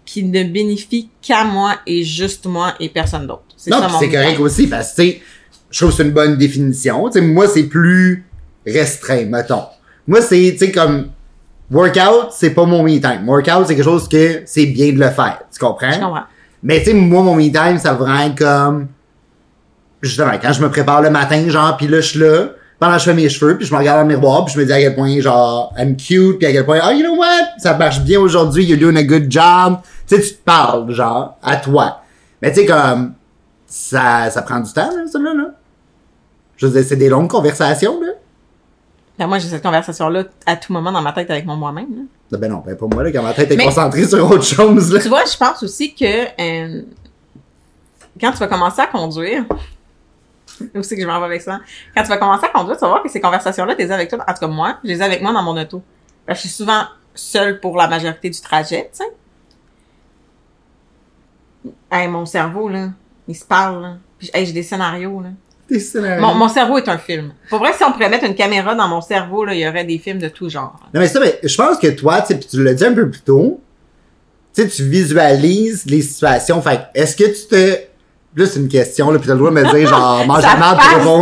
qui 0.06 0.24
ne 0.24 0.44
bénéficient 0.44 1.10
qu'à 1.20 1.46
moi 1.46 1.76
et 1.88 2.04
juste 2.04 2.46
moi 2.46 2.74
et 2.80 2.90
personne 2.90 3.26
d'autre. 3.26 3.42
C'est 3.58 3.72
Non, 3.72 3.80
ça 3.80 3.88
mon 3.88 4.00
c'est 4.00 4.10
correct 4.10 4.40
aussi, 4.40 4.68
parce 4.68 4.94
que, 4.94 5.02
tu 5.02 5.08
sais, 5.10 5.22
je 5.76 5.82
trouve 5.82 5.90
que 5.90 5.98
c'est 5.98 6.04
une 6.04 6.14
bonne 6.14 6.38
définition. 6.38 7.10
Moi, 7.22 7.48
c'est 7.50 7.64
plus 7.64 8.26
restreint, 8.66 9.26
mettons. 9.26 9.64
Moi, 10.08 10.22
c'est, 10.22 10.52
tu 10.54 10.58
sais, 10.58 10.72
comme, 10.72 11.10
workout, 11.70 12.32
c'est 12.32 12.52
pas 12.52 12.64
mon 12.64 12.82
me 12.82 12.98
time. 12.98 13.28
Workout, 13.28 13.68
c'est 13.68 13.76
quelque 13.76 13.84
chose 13.84 14.08
que 14.08 14.44
c'est 14.46 14.68
bien 14.68 14.94
de 14.94 15.00
le 15.00 15.10
faire. 15.10 15.42
Tu 15.52 15.60
comprends? 15.60 15.92
Je 15.92 16.00
comprends. 16.00 16.24
Mais 16.64 16.80
tu 16.80 16.86
sais, 16.86 16.94
moi, 16.94 17.24
mon 17.24 17.36
me 17.36 17.52
time, 17.52 17.78
ça 17.78 17.92
va 17.92 18.06
vraiment 18.06 18.22
être 18.22 18.38
comme... 18.38 18.88
Justement, 20.02 20.32
quand 20.42 20.54
je 20.54 20.62
me 20.62 20.70
prépare 20.70 21.02
le 21.02 21.10
matin, 21.10 21.44
genre, 21.50 21.76
puis 21.76 21.90
là, 21.90 22.00
je 22.00 22.08
suis 22.08 22.20
là, 22.20 22.52
pendant 22.80 22.94
que 22.94 23.00
je 23.00 23.04
fais 23.04 23.14
mes 23.14 23.28
cheveux, 23.28 23.58
puis 23.58 23.68
je 23.68 23.74
me 23.74 23.78
regarde 23.78 24.00
dans 24.00 24.08
le 24.08 24.16
miroir, 24.16 24.46
puis 24.46 24.54
je 24.54 24.60
me 24.62 24.66
dis 24.66 24.72
à 24.72 24.80
quel 24.80 24.96
point, 24.96 25.20
genre, 25.20 25.74
I'm 25.78 25.98
cute, 25.98 26.38
puis 26.38 26.48
à 26.48 26.54
quel 26.54 26.64
point, 26.64 26.80
oh, 26.88 26.92
you 26.92 27.04
know 27.04 27.18
what? 27.18 27.58
Ça 27.58 27.74
marche 27.74 28.00
bien 28.00 28.22
aujourd'hui, 28.22 28.64
you're 28.64 28.80
doing 28.80 28.96
a 28.96 29.04
good 29.04 29.30
job. 29.30 29.80
Tu 30.08 30.16
sais, 30.16 30.22
tu 30.22 30.36
te 30.36 30.44
parles, 30.46 30.90
genre, 30.94 31.38
à 31.44 31.58
toi. 31.58 32.00
Mais 32.42 32.54
tu 32.54 32.62
sais, 32.62 32.66
comme, 32.66 33.16
ça, 33.68 34.30
ça 34.30 34.42
prend 34.42 34.62
du 34.62 34.72
temps, 34.72 34.90
là, 34.90 35.06
ça, 35.12 35.20
là, 35.20 35.34
là. 35.34 35.52
Je 36.58 36.68
veux 36.68 36.84
c'est 36.84 36.96
des 36.96 37.10
longues 37.10 37.30
conversations, 37.30 38.00
là. 38.02 38.12
Ben, 39.18 39.28
moi, 39.28 39.40
j'ai 39.40 39.48
cette 39.48 39.64
conversation-là 39.64 40.26
à 40.46 40.56
tout 40.58 40.74
moment 40.74 40.92
dans 40.92 41.02
ma 41.02 41.14
tête 41.14 41.30
avec 41.32 41.46
mon 41.46 41.56
moi-même. 41.56 41.88
là. 42.32 42.38
Ben 42.38 42.52
non, 42.52 42.64
ben 42.66 42.76
pas 42.76 42.86
moi, 42.88 43.04
là, 43.04 43.12
quand 43.12 43.24
ma 43.24 43.34
tête 43.34 43.50
est 43.52 43.56
Mais- 43.56 43.66
concentrée 43.66 44.06
sur 44.06 44.30
autre 44.30 44.44
chose, 44.44 44.92
là. 44.94 45.00
Tu 45.02 45.08
vois, 45.08 45.24
je 45.26 45.38
pense 45.38 45.64
aussi 45.64 45.94
que 45.96 46.06
euh, 46.42 46.82
quand 48.20 48.32
tu 48.32 48.38
vas 48.40 48.48
commencer 48.48 48.82
à 48.82 48.88
conduire, 48.88 49.46
c'est 50.82 50.96
que 50.96 51.02
je 51.02 51.08
m'en 51.08 51.20
vais 51.20 51.26
avec 51.28 51.42
ça? 51.42 51.60
Quand 51.96 52.04
tu 52.04 52.10
vas 52.10 52.18
commencer 52.18 52.46
à 52.46 52.50
conduire, 52.50 52.76
tu 52.76 52.82
vas 52.82 52.88
voir 52.90 53.04
que 53.04 53.10
ces 53.10 53.22
conversations-là, 53.22 53.76
tu 53.76 53.84
les 53.84 53.92
as 53.92 53.96
avec 53.96 54.10
toi. 54.10 54.20
En 54.28 54.34
tout 54.34 54.40
cas, 54.40 54.48
moi, 54.48 54.78
je 54.84 54.90
les 54.90 54.98
ai 55.00 55.02
avec 55.04 55.22
moi 55.22 55.32
dans 55.32 55.44
mon 55.44 55.56
auto. 55.62 55.82
Parce 56.26 56.40
que 56.40 56.48
je 56.48 56.54
suis 56.54 56.58
souvent 56.64 56.84
seule 57.14 57.62
pour 57.62 57.78
la 57.78 57.88
majorité 57.88 58.30
du 58.30 58.42
trajet, 58.42 58.90
tu 58.94 58.98
sais. 59.04 59.14
Hey, 61.92 62.08
mon 62.10 62.26
cerveau, 62.26 62.68
là, 62.70 62.90
il 63.28 63.36
se 63.36 63.46
parle, 63.46 63.82
là. 63.82 63.94
Puis, 64.20 64.30
hey, 64.34 64.46
j'ai 64.46 64.54
des 64.54 64.64
scénarios, 64.64 65.22
là. 65.22 65.30
Des 65.70 65.80
scénarios. 65.80 66.22
Mon, 66.22 66.36
mon 66.36 66.48
cerveau 66.48 66.78
est 66.78 66.88
un 66.88 66.98
film. 66.98 67.34
Pour 67.50 67.60
vrai, 67.60 67.74
si 67.74 67.84
on 67.84 67.92
pourrait 67.92 68.10
mettre 68.10 68.26
une 68.26 68.36
caméra 68.36 68.76
dans 68.76 68.88
mon 68.88 69.02
cerveau, 69.02 69.46
là, 69.46 69.54
il 69.54 69.60
y 69.60 69.68
aurait 69.68 69.84
des 69.84 69.98
films 69.98 70.20
de 70.20 70.28
tout 70.28 70.48
genre. 70.50 70.80
Non, 70.94 71.00
mais 71.02 71.08
ça, 71.08 71.20
mais 71.20 71.40
je 71.44 71.56
pense 71.56 71.78
que 71.80 71.88
toi, 71.88 72.22
tu 72.22 72.38
tu 72.40 72.64
l'as 72.64 72.74
dit 72.74 72.86
un 72.86 72.94
peu 72.94 73.10
plus 73.10 73.22
tôt, 73.22 73.62
tu 74.54 74.62
sais, 74.62 74.68
tu 74.68 74.84
visualises 74.84 75.86
les 75.88 76.02
situations. 76.02 76.62
Fait 76.62 76.78
que 76.78 77.00
est-ce 77.00 77.16
que 77.16 77.24
tu 77.24 77.48
te 77.48 77.78
Là, 78.36 78.46
c'est 78.46 78.60
une 78.60 78.68
question, 78.68 79.12
là, 79.12 79.20
puis 79.20 79.28
t'as 79.28 79.34
le 79.34 79.40
droit 79.40 79.52
de 79.52 79.56
me 79.56 79.74
dire, 79.74 79.88
genre, 79.88 80.26
mange 80.28 80.42
la 80.42 80.50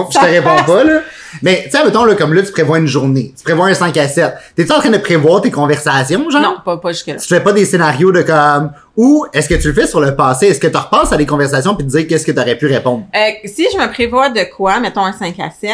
je 0.10 0.20
te 0.20 0.26
réponds 0.26 0.64
pas, 0.66 0.84
là. 0.84 1.02
Mais, 1.42 1.64
tu 1.66 1.72
sais, 1.72 1.84
mettons, 1.84 2.06
là, 2.06 2.16
comme 2.16 2.34
là, 2.34 2.42
tu 2.44 2.52
prévois 2.52 2.78
une 2.78 2.88
journée. 2.88 3.34
Tu 3.38 3.44
prévois 3.44 3.68
un 3.68 3.74
5 3.74 3.96
à 3.98 4.08
7. 4.08 4.34
T'es-tu 4.56 4.72
en 4.72 4.80
train 4.80 4.90
de 4.90 4.98
prévoir 4.98 5.42
tes 5.42 5.52
conversations, 5.52 6.30
genre? 6.30 6.42
Non, 6.42 6.58
pas, 6.64 6.78
pas 6.78 6.92
jusque-là. 6.92 7.16
Tu 7.16 7.28
fais 7.28 7.40
pas 7.40 7.54
des 7.54 7.66
scénarios 7.66 8.12
de 8.12 8.22
comme, 8.22 8.72
ou 8.96 9.26
est-ce 9.34 9.50
que 9.50 9.56
tu 9.56 9.68
le 9.68 9.74
fais 9.74 9.88
sur 9.88 10.00
le 10.00 10.16
passé? 10.16 10.48
Est-ce 10.48 10.60
que 10.60 10.68
tu 10.68 10.78
repenses 10.78 11.12
à 11.12 11.18
des 11.18 11.26
conversations 11.26 11.76
puis 11.76 11.86
te 11.86 11.92
dire 11.92 12.08
qu'est-ce 12.08 12.26
que 12.26 12.32
t'aurais 12.32 12.58
pu 12.58 12.68
répondre? 12.68 13.06
Euh, 13.16 13.32
si 13.46 13.66
je 13.72 13.78
me 13.78 13.92
prévois 13.92 14.30
de 14.30 14.44
quoi, 14.56 14.80
mettons 14.80 15.06
un 15.06 15.14
5 15.14 15.40
à 15.40 15.50
7, 15.50 15.72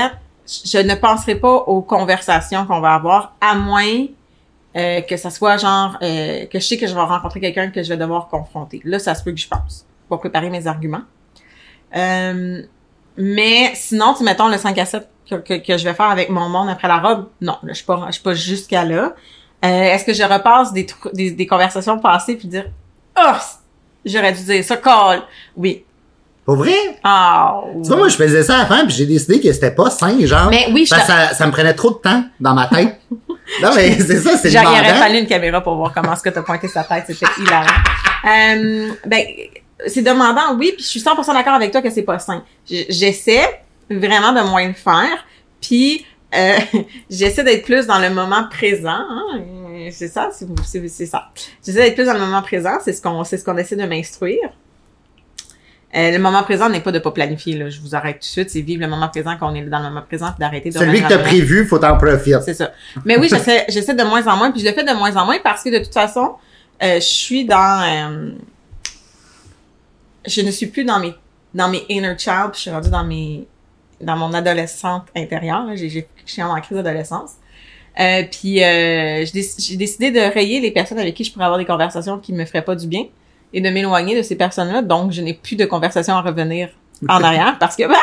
je 0.66 0.78
ne 0.80 0.96
penserai 0.96 1.36
pas 1.36 1.54
aux 1.54 1.82
conversations 1.82 2.66
qu'on 2.66 2.80
va 2.80 2.96
avoir, 2.96 3.36
à 3.42 3.56
moins 3.56 4.06
euh, 4.76 5.02
que 5.02 5.18
ça 5.18 5.30
soit 5.30 5.58
genre 5.58 5.98
euh, 6.02 6.46
que 6.46 6.60
je 6.60 6.64
sais 6.64 6.78
que 6.78 6.88
je 6.88 6.94
vais 6.94 7.02
rencontrer 7.02 7.40
quelqu'un 7.40 7.70
que 7.70 7.84
je 7.84 7.90
vais 7.90 7.98
devoir 7.98 8.28
confronter. 8.28 8.82
Là, 8.86 9.00
ça 9.00 9.16
se 9.16 9.24
peut 9.24 9.32
que 9.32 9.40
je 9.40 9.48
pense 9.48 9.86
pour 10.08 10.20
préparer 10.20 10.50
mes 10.50 10.66
arguments. 10.68 11.02
Euh, 11.96 12.62
mais 13.18 13.72
sinon, 13.76 14.14
tu 14.18 14.24
mettons 14.24 14.48
le 14.48 14.58
5 14.58 14.78
à 14.78 14.86
7 14.86 15.08
que, 15.30 15.36
que, 15.36 15.54
que 15.66 15.78
je 15.78 15.84
vais 15.84 15.94
faire 15.94 16.10
avec 16.10 16.30
mon 16.30 16.50
monde 16.50 16.70
après 16.70 16.88
la 16.88 16.98
robe, 17.00 17.28
non, 17.42 17.54
là, 17.64 17.70
je 17.70 17.74
suis 17.76 17.86
pas, 17.86 18.04
je 18.08 18.14
suis 18.14 18.24
pas 18.24 18.34
jusqu'à 18.34 18.84
là. 18.84 19.14
Euh, 19.66 19.68
Est-ce 19.68 20.06
que 20.06 20.14
je 20.14 20.24
repasse 20.24 20.72
des, 20.74 20.88
des, 21.14 21.32
des 21.32 21.48
conversations 21.48 22.00
passées 22.00 22.36
puis 22.36 22.48
dire 22.48 22.66
Oh, 23.20 23.36
j'aurais 24.06 24.32
dû 24.34 24.44
dire 24.44 24.64
ça, 24.64 24.78
call. 24.78 25.22
Oui. 25.58 25.84
Pour 26.46 26.56
vrai? 26.56 26.74
Ah. 27.04 27.62
Tu 27.84 27.90
vois, 27.90 27.98
moi, 27.98 28.08
je 28.08 28.16
faisais 28.16 28.42
ça 28.42 28.60
avant 28.60 28.82
puis 28.86 28.92
j'ai 28.96 29.06
décidé 29.06 29.40
que 29.40 29.52
c'était 29.54 29.72
pas 29.72 29.90
sain, 29.92 30.18
genre. 30.26 30.50
Mais 30.50 30.68
oui, 30.72 30.86
je 30.86 30.90
Parce 30.92 31.04
que 31.04 31.08
ça, 31.12 31.34
ça 31.36 31.46
me 31.46 31.52
prenait 31.52 31.74
trop 31.76 31.92
de 31.92 31.96
temps 31.98 32.24
dans 32.40 32.54
ma 32.56 32.66
tête. 32.68 33.00
non, 33.62 33.70
mais 33.76 33.92
c'est 34.00 34.18
ça, 34.20 34.36
c'est 34.38 34.50
Genre, 34.50 34.64
il 34.64 34.68
aurait 34.68 34.82
demandant. 34.82 35.00
fallu 35.00 35.18
une 35.20 35.28
caméra 35.28 35.62
pour 35.62 35.76
voir 35.76 35.94
comment 35.94 36.14
est-ce 36.14 36.24
que 36.24 36.30
t'as 36.30 36.42
pointé 36.42 36.68
sa 36.68 36.84
tête. 36.86 37.04
C'était 37.08 37.28
hilarant. 37.40 37.66
Euh, 38.26 38.90
ben, 39.06 39.24
c'est 39.88 40.02
demandant, 40.02 40.56
oui, 40.58 40.74
puis 40.76 40.84
je 40.84 40.90
suis 40.90 41.00
100% 41.00 41.34
d'accord 41.34 41.54
avec 41.54 41.72
toi 41.72 41.82
que 41.82 41.90
c'est 41.90 42.04
pas 42.04 42.20
sain. 42.20 42.44
J'essaie 42.66 43.64
vraiment 43.90 44.34
de 44.34 44.48
moins 44.48 44.68
le 44.68 44.74
faire, 44.74 45.26
puis 45.62 46.06
euh, 46.36 46.58
j'essaie 47.10 47.44
d'être 47.44 47.66
plus 47.66 47.88
dans 47.88 48.00
le 48.00 48.10
moment 48.10 48.48
présent. 48.50 48.90
Hein, 48.90 49.42
c'est 49.92 50.08
ça, 50.08 50.30
c'est 50.32 51.06
ça. 51.06 51.30
J'essaie 51.66 51.80
d'être 51.80 51.96
plus 51.96 52.06
dans 52.06 52.14
le 52.14 52.20
moment 52.20 52.42
présent. 52.42 52.78
C'est 52.84 52.94
ce 52.94 53.02
qu'on 53.02 53.24
c'est 53.24 53.38
ce 53.38 53.46
qu'on 53.46 53.58
essaie 53.58 53.76
de 53.76 53.86
m'instruire. 53.86 54.50
Euh, 55.96 56.12
le 56.12 56.20
moment 56.20 56.44
présent 56.44 56.70
n'est 56.70 56.82
pas 56.82 56.92
de 56.92 57.00
pas 57.00 57.10
planifier. 57.10 57.58
Là. 57.58 57.70
Je 57.70 57.82
vous 57.82 57.96
arrête 57.96 58.16
tout 58.16 58.20
de 58.20 58.26
suite. 58.26 58.50
C'est 58.52 58.62
vivre 58.62 58.82
le 58.82 58.88
moment 58.88 59.10
présent 59.10 59.36
quand 59.40 59.52
on 59.52 59.56
est 59.56 59.64
dans 59.64 59.80
le 59.80 59.86
moment 59.86 60.04
présent, 60.04 60.28
puis 60.28 60.40
d'arrêter 60.40 60.70
de 60.70 60.78
Celui 60.78 61.02
que 61.02 61.08
t'as 61.08 61.18
prévu, 61.18 61.66
faut 61.66 61.80
t'en 61.80 61.98
profiter. 61.98 62.38
C'est 62.46 62.54
ça. 62.54 62.72
Mais 63.06 63.18
oui, 63.18 63.28
j'essaie, 63.28 63.66
j'essaie 63.70 63.96
de 63.96 64.04
moins 64.04 64.26
en 64.28 64.38
moins, 64.38 64.52
puis 64.52 64.62
je 64.62 64.68
le 64.68 64.74
fais 64.74 64.84
de 64.84 64.94
moins 64.94 65.16
en 65.16 65.26
moins 65.26 65.40
parce 65.44 65.64
que 65.64 65.70
de 65.70 65.84
toute 65.84 65.94
façon, 65.94 66.36
euh, 66.84 66.96
je 66.96 67.00
suis 67.00 67.46
dans, 67.46 67.82
euh, 67.82 68.32
je 70.30 70.42
ne 70.42 70.52
suis 70.52 70.68
plus 70.68 70.86
dans 70.86 71.00
mes, 71.00 71.14
dans 71.54 71.70
mes 71.70 71.86
inner 71.90 72.16
child, 72.18 72.52
puis 72.52 72.58
je 72.58 72.62
suis 72.62 72.72
rendue 72.72 72.90
dans 72.90 73.04
mes, 73.04 73.48
dans 74.02 74.16
mon 74.16 74.34
adolescente 74.34 75.06
intérieure. 75.16 75.66
J'ai, 75.76 75.90
j'ai, 75.90 76.08
je 76.26 76.32
suis 76.32 76.44
en 76.44 76.60
crise 76.62 76.78
d'adolescence. 76.78 77.34
Euh, 78.00 78.24
puis 78.32 78.64
euh, 78.64 79.26
j'ai 79.26 79.76
décidé 79.76 80.12
de 80.12 80.20
rayer 80.20 80.62
les 80.62 80.72
personnes 80.72 81.00
avec 81.00 81.16
qui 81.16 81.24
je 81.24 81.34
pourrais 81.34 81.46
avoir 81.46 81.60
des 81.60 81.66
conversations 81.66 82.18
qui 82.18 82.32
me 82.32 82.46
feraient 82.46 82.64
pas 82.64 82.76
du 82.76 82.88
bien 82.88 83.06
et 83.52 83.62
de 83.62 83.70
m'éloigner 83.70 84.16
de 84.16 84.22
ces 84.22 84.36
personnes-là. 84.36 84.84
Donc, 84.84 85.12
je 85.12 85.22
n'ai 85.22 85.34
plus 85.34 85.56
de 85.56 85.66
conversations 85.66 86.14
à 86.14 86.22
revenir 86.22 86.70
en 87.08 87.24
arrière 87.24 87.58
parce 87.60 87.76
que 87.76 87.88
bah, 87.88 87.96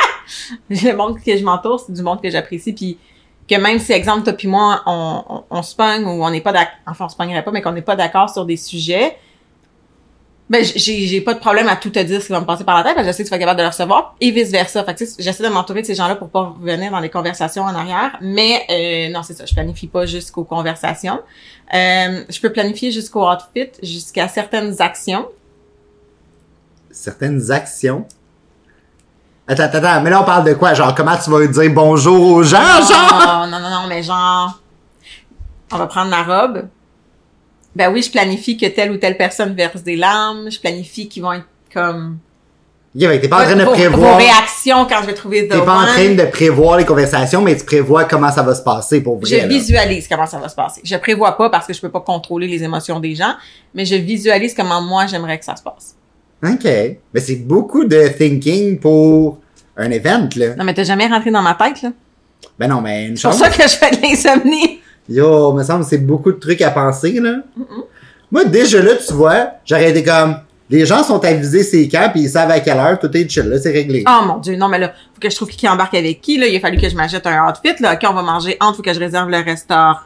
le 0.71 0.93
monde 0.93 1.19
que 1.25 1.37
je 1.37 1.45
m'entoure, 1.45 1.81
c'est 1.81 1.93
du 1.93 2.03
monde 2.03 2.21
que 2.21 2.29
j'apprécie. 2.29 2.73
Puis 2.73 2.99
que 3.49 3.55
même 3.55 3.79
si, 3.79 3.93
exemple, 3.93 4.25
toi 4.25 4.33
puis 4.33 4.49
moi, 4.49 4.83
on, 4.87 5.23
on, 5.29 5.45
on 5.51 5.63
se 5.63 5.75
pogne 5.75 6.05
ou 6.05 6.25
on 6.25 6.31
n'est 6.31 6.41
pas 6.41 6.53
d'accord, 6.53 6.75
enfin, 6.87 7.07
on 7.07 7.09
se 7.09 7.17
pognerait 7.17 7.45
pas, 7.45 7.53
mais 7.53 7.63
qu'on 7.63 7.73
n'est 7.73 7.83
pas 7.83 7.97
d'accord 7.97 8.29
sur 8.29 8.45
des 8.45 8.57
sujets, 8.57 9.17
ben, 10.49 10.63
j'ai, 10.63 11.21
pas 11.23 11.35
de 11.35 11.41
problème 11.41 11.69
à 11.69 11.75
tout 11.75 11.91
te 11.91 11.99
dire 11.99 12.21
ce 12.21 12.27
qui 12.27 12.33
va 12.33 12.41
me 12.41 12.47
passer 12.47 12.63
par 12.63 12.77
la 12.77 12.85
tête, 12.85 12.95
parce 12.95 13.05
que 13.05 13.13
je 13.13 13.17
sais 13.17 13.25
que 13.25 13.29
tu 13.29 13.31
vas 13.31 13.37
être 13.37 13.41
capable 13.41 13.59
de 13.59 13.65
le 13.65 13.69
recevoir, 13.69 14.15
et 14.21 14.31
vice-versa. 14.31 14.85
Fait 14.85 14.95
que, 14.95 15.05
j'essaie 15.19 15.43
de 15.43 15.49
m'entourer 15.49 15.83
de 15.83 15.87
ces 15.87 15.97
gens-là 15.97 16.15
pour 16.15 16.29
pas 16.29 16.55
revenir 16.61 16.93
dans 16.93 17.01
les 17.01 17.11
conversations 17.11 17.65
en 17.65 17.75
arrière, 17.75 18.17
mais 18.21 18.65
euh, 18.71 19.13
non, 19.13 19.25
c'est 19.25 19.35
ça, 19.35 19.45
je 19.45 19.53
planifie 19.53 19.89
pas 19.89 20.07
jusqu'aux 20.07 20.45
conversations. 20.45 21.21
Euh, 21.75 22.25
je 22.29 22.41
peux 22.41 22.53
planifier 22.53 22.93
jusqu'au 22.93 23.29
outfit, 23.29 23.73
jusqu'à 23.83 24.29
certaines 24.29 24.81
actions. 24.81 25.27
Certaines 26.93 27.51
actions? 27.51 28.07
Attends, 29.49 29.65
attends, 29.65 29.79
attends, 29.79 30.01
mais 30.03 30.11
là, 30.11 30.23
on 30.23 30.25
parle 30.25 30.45
de 30.45 30.55
quoi? 30.55 30.75
Genre, 30.75 30.95
comment 30.95 31.17
tu 31.17 31.29
vas 31.29 31.45
dire 31.45 31.73
bonjour 31.73 32.35
aux 32.35 32.43
gens, 32.45 32.57
genre? 32.57 33.47
Non, 33.47 33.47
non, 33.49 33.61
non, 33.61 33.71
non, 33.71 33.87
mais 33.89 34.03
genre, 34.05 34.61
on 35.73 35.77
va 35.77 35.87
prendre 35.89 36.11
la 36.11 36.23
robe. 36.23 36.69
Ben 37.77 37.93
oui, 37.93 38.01
je 38.01 38.11
planifie 38.11 38.57
que 38.57 38.65
telle 38.65 38.91
ou 38.91 38.97
telle 38.97 39.19
personne 39.19 39.55
verse 39.55 39.83
des 39.83 39.97
larmes. 39.97 40.51
Je 40.51 40.59
planifie 40.59 41.09
qu'ils 41.09 41.23
vont 41.23 41.35
être 41.35 41.45
comme... 41.73 42.17
Yeah, 42.95 43.19
t'es 43.19 43.29
pas 43.29 43.43
en 43.43 43.45
train 43.45 43.57
de 43.57 43.65
vos, 43.65 43.73
prévoir. 43.73 44.13
vos 44.13 44.17
réactions 44.17 44.87
quand 44.87 45.03
je 45.03 45.07
vais 45.09 45.13
trouver 45.13 45.47
The 45.47 45.53
T'es 45.53 45.61
pas 45.61 45.83
en 45.83 45.85
train 45.85 46.15
de 46.15 46.25
prévoir 46.25 46.79
les 46.79 46.87
conversations, 46.87 47.43
mais 47.43 47.55
tu 47.55 47.67
prévois 47.67 48.05
comment 48.05 48.33
ça 48.33 48.43
va 48.43 48.55
se 48.55 48.63
passer 48.63 49.03
pour 49.03 49.19
vrai. 49.19 49.29
Je 49.29 49.37
là. 49.37 49.47
visualise 49.47 50.09
comment 50.09 50.27
ça 50.27 50.39
va 50.39 50.49
se 50.49 50.55
passer. 50.55 50.81
Je 50.83 50.97
prévois 50.97 51.37
pas 51.37 51.51
parce 51.51 51.67
que 51.67 51.75
je 51.75 51.81
peux 51.83 51.91
pas 51.91 52.01
contrôler 52.01 52.47
les 52.49 52.63
émotions 52.63 52.99
des 52.99 53.15
gens, 53.15 53.35
mais 53.75 53.85
je 53.85 53.97
visualise 53.97 54.55
comment 54.55 54.81
moi 54.81 55.07
j'aimerais 55.07 55.39
que 55.39 55.45
ça 55.45 55.57
se 55.57 55.63
passe. 55.63 55.95
OK. 56.43 56.65
Mais 56.65 57.21
c'est 57.21 57.37
beaucoup 57.37 57.85
de 57.85 58.09
thinking 58.17 58.79
pour 58.79 59.41
un 59.77 59.91
event, 59.91 60.31
là. 60.35 60.55
Non, 60.55 60.65
mais 60.65 60.73
t'es 60.73 60.87
jamais 60.87 61.07
rentré 61.07 61.31
dans 61.31 61.43
ma 61.43 61.53
tête, 61.53 61.83
là. 61.83 61.91
Ben 62.59 62.69
non, 62.69 62.81
mais 62.81 63.09
une 63.09 63.17
C'est 63.19 63.29
pour 63.29 63.39
chance. 63.39 63.43
ça 63.43 63.51
que 63.51 63.63
je 63.63 63.77
fais 63.77 63.91
de 63.91 64.01
l'insomnie. 64.01 64.81
Yo, 65.09 65.53
me 65.53 65.63
semble 65.63 65.85
c'est 65.85 65.99
beaucoup 65.99 66.33
de 66.33 66.39
trucs 66.39 66.63
à 66.63 66.71
penser, 66.71 67.21
là. 67.21 67.37
Moi, 68.31 68.45
déjà 68.45 68.83
là, 68.83 68.93
tu 68.97 69.13
vois, 69.13 69.51
j'aurais 69.65 69.91
été 69.91 70.03
comme, 70.03 70.37
les 70.69 70.85
gens 70.85 71.05
sont 71.05 71.25
avisés 71.25 71.63
c'est 71.63 71.89
quand, 71.89 72.09
puis 72.13 72.23
ils 72.23 72.31
savent 72.31 72.51
à 72.51 72.59
quelle 72.59 72.79
heure, 72.79 72.99
tout 72.99 73.15
est 73.17 73.29
chill, 73.29 73.45
là, 73.45 73.59
c'est 73.59 73.71
réglé. 73.71 74.03
Oh 74.09 74.27
mon 74.27 74.39
dieu, 74.39 74.57
non 74.57 74.69
mais 74.69 74.81
là, 74.81 74.93
que 75.21 75.31
je 75.31 75.37
trouve 75.37 75.49
qui 75.49 75.69
embarque 75.69 75.95
avec 75.95 76.21
qui 76.21 76.39
là, 76.39 76.47
il 76.47 76.57
a 76.57 76.61
fallu 76.61 76.79
que 76.79 76.89
je 76.89 76.95
m'achète 76.97 77.27
un 77.27 77.49
outfit 77.49 77.75
là, 77.81 77.95
OK, 77.95 78.01
on 78.09 78.13
va 78.13 78.23
manger 78.23 78.57
entre, 78.61 78.77
faut 78.77 78.83
que 78.83 78.93
je 78.93 78.99
réserve 79.01 79.29
le 79.31 79.39
restaurant. 79.39 79.97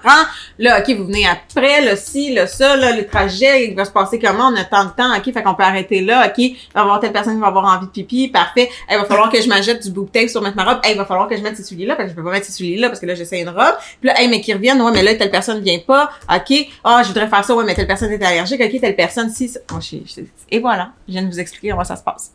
Là, 0.59 0.81
OK, 0.81 0.90
vous 0.96 1.05
venez 1.07 1.27
après, 1.27 1.81
là 1.83 1.96
ci, 1.96 2.33
là 2.35 2.46
ça, 2.46 2.77
là 2.77 2.94
le 2.96 3.07
trajet, 3.07 3.66
il 3.68 3.75
va 3.77 3.85
se 3.85 3.90
passer 3.90 4.18
comment, 4.18 4.49
on 4.49 4.57
a 4.57 4.64
tant 4.64 4.85
de 4.85 4.90
temps, 4.90 5.16
OK, 5.16 5.25
fait 5.33 5.42
qu'on 5.42 5.55
peut 5.55 5.62
arrêter 5.62 6.01
là, 6.01 6.27
OK, 6.27 6.38
il 6.38 6.57
va 6.75 6.81
y 6.81 6.83
avoir 6.83 7.01
telle 7.01 7.12
personne 7.12 7.35
qui 7.35 7.40
va 7.40 7.49
avoir 7.49 7.64
envie 7.64 7.87
de 7.87 7.90
pipi, 7.90 8.29
parfait. 8.29 8.68
Il 8.90 8.96
va 8.96 9.05
falloir 9.05 9.31
que 9.31 9.40
je 9.40 9.49
m'achète 9.49 9.83
du 9.83 9.90
bouc 9.90 10.11
tape 10.12 10.29
sur 10.29 10.42
mettre 10.42 10.57
ma 10.57 10.64
robe. 10.64 10.81
Hey, 10.85 10.92
il 10.94 10.99
va 10.99 11.05
falloir 11.05 11.29
que 11.29 11.37
je 11.37 11.42
mette 11.42 11.57
ces 11.57 11.64
souliers 11.64 11.87
là 11.87 11.96
parce 11.96 12.07
que 12.09 12.11
je 12.12 12.16
peux 12.16 12.25
pas 12.25 12.33
mettre 12.33 12.46
ces 12.46 12.53
souliers 12.53 12.77
là 12.77 12.88
parce 12.88 13.01
que 13.01 13.07
là 13.07 13.14
j'essaie 13.14 13.40
une 13.40 13.49
robe. 13.49 13.77
Puis 14.01 14.09
là, 14.09 14.20
hey, 14.20 14.29
mais 14.29 14.40
qui 14.40 14.53
reviennent, 14.53 14.81
ouais, 14.83 14.92
mais 14.92 15.03
là 15.03 15.14
telle 15.14 15.31
personne 15.31 15.61
vient 15.62 15.79
pas. 15.79 16.11
OK, 16.33 16.55
ah, 16.85 17.01
je 17.03 17.09
voudrais 17.09 17.29
faire 17.29 17.44
ça, 17.44 17.55
ouais, 17.55 17.64
mais 17.64 17.75
telle 17.75 17.87
personne 17.87 18.11
est 18.12 18.23
allergique. 18.25 18.61
OK, 18.61 18.81
telle 18.81 18.96
personne 18.96 19.31
si 19.31 19.49
ça- 19.49 19.61
Moi, 19.70 19.81
je 19.81 19.96
je- 20.07 20.23
et 20.51 20.59
voilà, 20.59 20.90
je 21.09 21.12
viens 21.14 21.23
de 21.23 21.29
vous 21.29 21.40
expliquer 21.40 21.70
comment 21.70 21.85
ça 21.85 21.96
se 21.96 22.03
passe. 22.03 22.33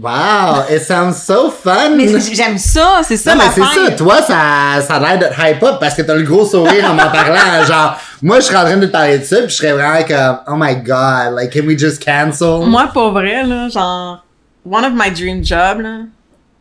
Wow, 0.00 0.64
it 0.70 0.82
sounds 0.82 1.20
so 1.24 1.50
fun! 1.50 1.96
Mais 1.96 2.06
j'aime 2.20 2.56
ça, 2.56 3.00
c'est 3.02 3.16
ça 3.16 3.34
non, 3.34 3.42
mais 3.42 3.50
c'est 3.52 3.62
ça, 3.62 3.90
toi, 3.96 4.22
ça, 4.22 4.80
ça 4.80 4.94
a 4.94 5.00
l'air 5.00 5.18
de 5.18 5.34
te 5.34 5.40
hype 5.40 5.60
up 5.64 5.78
parce 5.80 5.96
que 5.96 6.02
t'as 6.02 6.14
le 6.14 6.22
gros 6.22 6.44
sourire 6.44 6.88
en 6.88 6.94
m'en 6.94 7.10
parlant. 7.10 7.64
Genre, 7.66 7.98
moi, 8.22 8.38
je 8.38 8.44
serais 8.44 8.58
en 8.58 8.64
train 8.64 8.76
de 8.76 8.86
te 8.86 8.92
parler 8.92 9.18
de 9.18 9.24
ça, 9.24 9.38
puis 9.38 9.48
je 9.48 9.54
serais 9.54 9.72
vraiment 9.72 10.06
comme, 10.06 10.38
oh 10.46 10.56
my 10.56 10.76
god, 10.76 11.34
like, 11.34 11.52
can 11.52 11.66
we 11.66 11.76
just 11.76 12.04
cancel? 12.04 12.64
Moi, 12.68 12.88
pour 12.92 13.10
vrai, 13.10 13.42
là, 13.42 13.68
genre, 13.68 14.24
one 14.64 14.84
of 14.84 14.92
my 14.94 15.10
dream 15.10 15.44
jobs, 15.44 15.80
là, 15.80 16.02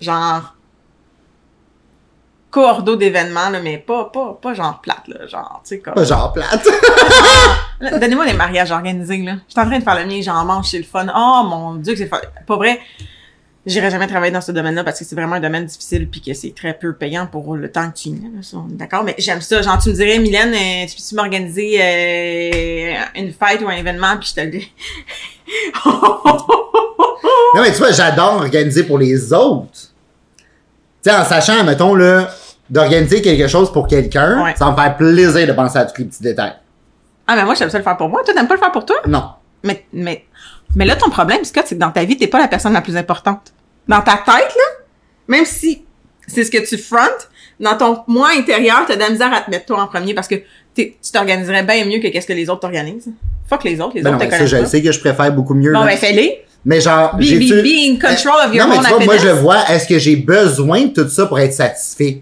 genre, 0.01 0.55
cordeau 2.49 2.95
d'événements, 2.95 3.51
là, 3.51 3.59
mais 3.61 3.77
pas, 3.77 4.05
pas, 4.05 4.35
pas 4.41 4.55
genre 4.55 4.81
plate, 4.81 5.07
là, 5.09 5.27
genre, 5.27 5.61
tu 5.63 5.75
sais, 5.75 5.79
comme... 5.79 5.93
Pas 5.93 6.05
genre 6.05 6.33
plate. 6.33 6.67
Donnez-moi 8.01 8.25
les 8.25 8.33
mariages 8.33 8.71
organisés, 8.71 9.21
là. 9.21 9.33
Je 9.47 9.51
suis 9.51 9.61
en 9.61 9.67
train 9.67 9.77
de 9.77 9.83
faire 9.83 9.99
le 9.99 10.07
mien, 10.07 10.21
j'en 10.23 10.43
mange, 10.43 10.69
c'est 10.71 10.79
le 10.79 10.85
fun. 10.85 11.05
Oh, 11.15 11.43
mon 11.47 11.75
Dieu, 11.75 11.93
que 11.93 11.99
c'est 11.99 12.07
fun. 12.07 12.17
Pas 12.47 12.55
vrai, 12.55 12.79
j'irai 13.67 13.91
jamais 13.91 14.07
travailler 14.07 14.31
dans 14.31 14.41
ce 14.41 14.51
domaine-là 14.51 14.83
parce 14.83 14.97
que 14.97 15.05
c'est 15.05 15.15
vraiment 15.15 15.35
un 15.35 15.39
domaine 15.39 15.65
difficile 15.65 16.09
puis 16.09 16.21
que 16.21 16.33
c'est 16.33 16.55
très 16.55 16.73
peu 16.73 16.93
payant 16.93 17.27
pour 17.27 17.55
le 17.55 17.71
temps 17.71 17.91
que 17.91 17.95
tu 17.97 18.09
y 18.09 18.13
mets, 18.13 18.29
là, 18.35 18.41
ça, 18.41 18.57
on 18.57 18.69
est 18.69 18.77
d'accord? 18.77 19.03
Mais 19.03 19.13
j'aime 19.19 19.41
ça. 19.41 19.61
Genre, 19.61 19.77
tu 19.77 19.89
me 19.89 19.93
dirais, 19.93 20.17
Mylène, 20.17 20.53
euh, 20.53 20.87
tu 20.87 20.95
peux-tu 20.95 21.15
m'organiser 21.15 21.77
euh, 21.81 22.93
une 23.15 23.31
fête 23.33 23.61
ou 23.61 23.67
un 23.69 23.75
événement 23.75 24.17
puis 24.19 24.29
je 24.29 24.33
te 24.35 24.41
le 24.41 24.47
dis? 24.51 24.71
non, 25.85 27.61
mais 27.61 27.71
tu 27.71 27.77
vois, 27.77 27.91
j'adore 27.91 28.35
organiser 28.37 28.83
pour 28.83 28.97
les 28.97 29.31
autres. 29.33 29.67
Tu 31.03 31.09
sais, 31.09 31.15
en 31.15 31.23
sachant, 31.25 31.63
mettons, 31.63 31.95
là, 31.95 32.29
d'organiser 32.69 33.21
quelque 33.21 33.47
chose 33.47 33.71
pour 33.71 33.87
quelqu'un, 33.87 34.43
Ouais. 34.43 34.53
ça 34.57 34.65
va 34.65 34.71
me 34.71 34.75
faire 34.77 34.97
plaisir 34.97 35.47
de 35.47 35.53
penser 35.53 35.77
à 35.77 35.85
tous 35.85 35.99
les 36.01 36.05
petits 36.07 36.23
détails. 36.23 36.53
Ah, 37.27 37.35
mais 37.35 37.43
moi, 37.45 37.53
j'aime 37.55 37.69
ça 37.69 37.77
le 37.77 37.83
faire 37.83 37.97
pour 37.97 38.09
moi. 38.09 38.23
Toi, 38.23 38.33
t'aimes 38.33 38.47
pas 38.47 38.55
le 38.55 38.59
faire 38.59 38.71
pour 38.71 38.85
toi? 38.85 38.97
Non. 39.07 39.29
Mais, 39.63 39.85
mais, 39.91 40.25
mais 40.77 40.85
là, 40.85 40.95
ton 40.95 41.09
problème, 41.09 41.43
Scott, 41.43 41.63
c'est 41.67 41.75
que 41.75 41.79
dans 41.81 41.91
ta 41.91 42.03
vie, 42.05 42.15
t'es 42.17 42.27
pas 42.27 42.39
la 42.39 42.47
personne 42.47 42.71
la 42.73 42.81
plus 42.81 42.95
importante. 42.95 43.53
Dans 43.87 44.01
ta 44.01 44.13
tête, 44.17 44.53
là, 44.55 44.63
même 45.27 45.43
si 45.45 45.83
c'est 46.27 46.43
ce 46.43 46.51
que 46.51 46.65
tu 46.65 46.77
frontes, 46.77 47.29
dans 47.59 47.75
ton 47.75 48.03
moi 48.07 48.29
intérieur, 48.37 48.83
t'as 48.87 48.95
de 48.95 48.99
la 49.01 49.09
misère 49.09 49.33
à 49.33 49.41
te 49.41 49.49
mettre 49.49 49.65
toi 49.65 49.81
en 49.81 49.87
premier 49.87 50.13
parce 50.13 50.27
que 50.27 50.35
tu 50.75 50.93
t'organiserais 51.11 51.63
bien 51.63 51.83
mieux 51.85 51.99
que 51.99 52.07
qu'est-ce 52.09 52.27
que 52.27 52.33
les 52.33 52.49
autres 52.49 52.61
t'organisent. 52.61 53.09
Fuck 53.49 53.63
les 53.63 53.81
autres, 53.81 53.95
les 53.95 54.01
Ben 54.03 54.11
non, 54.11 54.17
autres 54.17 54.25
te 54.25 54.29
mais 54.29 54.37
ça, 54.37 54.45
connaissent 54.45 54.65
je 54.65 54.69
sais 54.69 54.83
que 54.83 54.91
je 54.91 54.99
préfère 54.99 55.31
beaucoup 55.33 55.53
mieux. 55.55 55.73
Bon, 55.73 55.79
là. 55.79 55.87
ben, 55.87 55.97
fais-les. 55.97 56.43
Mais 56.65 56.81
genre, 56.81 57.15
Be, 57.15 57.21
j'ai 57.21 57.39
be, 57.39 57.63
be 57.63 57.67
in 57.89 57.93
control 57.95 58.35
of 58.45 58.53
your 58.53 58.67
non, 58.67 58.75
mais 58.75 58.83
tu 58.83 58.89
vois, 58.93 59.05
moi, 59.05 59.17
je 59.17 59.27
vois, 59.29 59.69
est-ce 59.69 59.87
que 59.87 59.97
j'ai 59.97 60.17
besoin 60.17 60.81
de 60.85 60.89
tout 61.01 61.07
ça 61.09 61.25
pour 61.25 61.39
être 61.39 61.53
satisfait? 61.53 62.21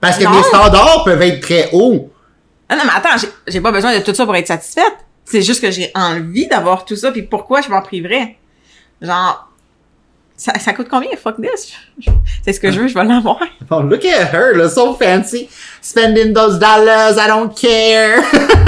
Parce 0.00 0.16
que 0.18 0.24
Non. 0.24 0.30
mes 0.30 0.42
standards 0.42 1.04
peuvent 1.04 1.20
être 1.22 1.40
très 1.40 1.68
hauts. 1.72 2.10
Ah 2.68 2.76
non, 2.76 2.82
mais 2.86 2.92
attends, 2.96 3.26
j'ai 3.46 3.60
pas 3.60 3.72
besoin 3.72 3.94
de 3.96 4.02
tout 4.02 4.14
ça 4.14 4.24
pour 4.24 4.34
être 4.36 4.46
satisfaite. 4.48 4.94
C'est 5.24 5.42
juste 5.42 5.60
que 5.60 5.70
j'ai 5.70 5.90
envie 5.94 6.46
d'avoir 6.46 6.84
tout 6.84 6.96
ça, 6.96 7.10
puis 7.10 7.22
pourquoi 7.22 7.60
je 7.60 7.68
m'en 7.70 7.80
priverais? 7.80 8.36
Genre, 9.00 9.50
Ça, 10.36 10.52
ça 10.58 10.72
coûte 10.72 10.88
combien, 10.90 11.10
fuck 11.16 11.36
this? 11.40 11.72
C'est 12.44 12.52
ce 12.52 12.58
que 12.60 12.70
je 12.70 12.80
veux, 12.80 12.88
je 12.88 12.94
vais 12.94 13.04
l'avoir. 13.04 13.38
Oh, 13.70 13.80
look 13.82 14.04
at 14.04 14.32
her, 14.32 14.56
là, 14.56 14.68
so 14.68 14.94
fancy. 14.94 15.48
Spending 15.80 16.32
those 16.34 16.58
dollars, 16.58 17.16
I 17.16 17.28
don't 17.28 17.54
care. 17.54 18.20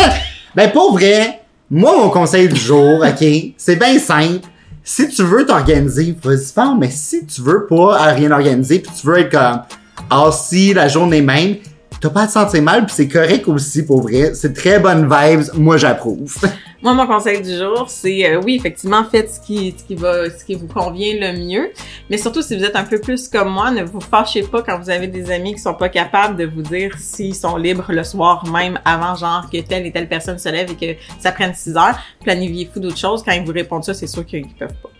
ben, 0.55 0.71
pour 0.71 0.92
vrai, 0.92 1.40
moi, 1.71 1.97
mon 1.97 2.09
conseil 2.11 2.49
du 2.49 2.61
jour, 2.61 3.05
OK, 3.05 3.27
c'est 3.57 3.77
bien 3.77 3.99
simple. 3.99 4.47
Si 4.85 5.09
tu 5.09 5.25
veux 5.25 5.45
t'organiser, 5.45 6.14
vas-y 6.23 6.53
fort, 6.55 6.77
mais 6.77 6.90
si 6.90 7.27
tu 7.27 7.42
veux 7.42 7.66
pas 7.66 8.12
rien 8.12 8.31
organiser, 8.31 8.79
puis 8.79 8.92
tu 8.99 9.05
veux 9.05 9.19
être 9.19 9.33
comme 9.33 9.62
assis 10.09 10.73
la 10.73 10.87
journée 10.87 11.23
même, 11.23 11.57
t'as 12.00 12.11
pas 12.11 12.22
à 12.22 12.26
te 12.26 12.32
sentir 12.32 12.62
mal, 12.62 12.87
puis 12.87 12.94
c'est 12.94 13.09
correct 13.09 13.48
aussi, 13.48 13.85
pour 13.85 14.02
vrai. 14.02 14.35
C'est 14.35 14.52
très 14.52 14.78
bonne 14.78 15.09
vibes, 15.09 15.44
moi 15.54 15.76
j'approuve. 15.76 16.37
Moi, 16.82 16.92
mon 16.92 17.06
conseil 17.06 17.40
du 17.40 17.56
jour, 17.56 17.87
c'est 17.88 18.30
euh, 18.30 18.40
oui, 18.44 18.54
effectivement, 18.56 19.02
faites 19.04 19.30
ce 19.30 19.40
qui, 19.40 19.74
ce 19.76 19.82
qui 19.82 19.94
va, 19.94 20.30
ce 20.30 20.44
qui 20.44 20.54
vous 20.54 20.68
convient 20.68 21.14
le 21.18 21.37
mieux. 21.37 21.72
Mais 22.11 22.18
surtout, 22.18 22.42
si 22.42 22.56
vous 22.56 22.62
êtes 22.62 22.76
un 22.76 22.85
peu 22.85 23.00
plus 23.00 23.28
comme 23.28 23.48
moi, 23.48 23.70
ne 23.70 23.82
vous 23.82 24.00
fâchez 24.00 24.42
pas 24.42 24.62
quand 24.62 24.78
vous 24.78 24.90
avez 24.90 25.09
des 25.09 25.30
amis 25.32 25.54
qui 25.54 25.59
sont 25.59 25.74
pas 25.74 25.88
capables 25.88 26.37
de 26.37 26.44
vous 26.44 26.62
dire 26.62 26.92
s'ils 26.98 27.35
sont 27.35 27.56
libres 27.56 27.87
le 27.88 28.04
soir 28.04 28.46
même 28.52 28.78
avant, 28.85 29.16
genre, 29.16 29.48
que 29.50 29.61
telle 29.62 29.87
et 29.87 29.90
telle 29.90 30.09
personne 30.09 30.38
se 30.38 30.50
lève 30.50 30.70
et 30.70 30.76
que 30.76 31.00
ça 31.18 31.32
prenne 31.32 31.54
6 31.54 31.76
heures. 31.76 31.98
Planifiez-vous 32.22 32.78
d'autres 32.78 32.98
choses. 32.98 33.22
Quand 33.24 33.32
ils 33.32 33.44
vous 33.44 33.52
répondent 33.52 33.85
ça, 33.85 33.94
c'est 33.94 34.06
sûr 34.06 34.24
qu'ils 34.24 34.46
peuvent 34.46 34.74
pas. 34.82 34.90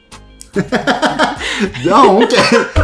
Donc, 1.85 2.35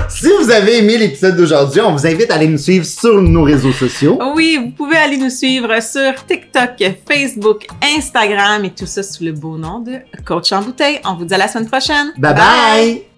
si 0.09 0.29
vous 0.41 0.51
avez 0.51 0.79
aimé 0.79 0.99
l'épisode 0.99 1.37
d'aujourd'hui, 1.37 1.81
on 1.81 1.93
vous 1.93 2.07
invite 2.07 2.31
à 2.31 2.35
aller 2.37 2.49
nous 2.49 2.59
suivre 2.59 2.87
sur 2.87 3.21
nos 3.21 3.43
réseaux 3.43 3.73
sociaux. 3.73 4.19
Oui, 4.35 4.59
vous 4.63 4.71
pouvez 4.71 4.97
aller 4.97 5.17
nous 5.17 5.31
suivre 5.31 5.81
sur 5.83 6.25
TikTok, 6.27 6.83
Facebook, 7.09 7.67
Instagram 7.97 8.65
et 8.65 8.71
tout 8.71 8.87
ça 8.87 9.03
sous 9.03 9.25
le 9.25 9.33
beau 9.33 9.57
nom 9.59 9.81
de 9.81 9.99
Coach 10.25 10.53
en 10.53 10.63
bouteille. 10.63 11.01
On 11.05 11.15
vous 11.15 11.25
dit 11.25 11.35
à 11.35 11.39
la 11.39 11.49
semaine 11.49 11.69
prochaine. 11.69 12.13
bye. 12.19 12.35
bye. 12.35 13.12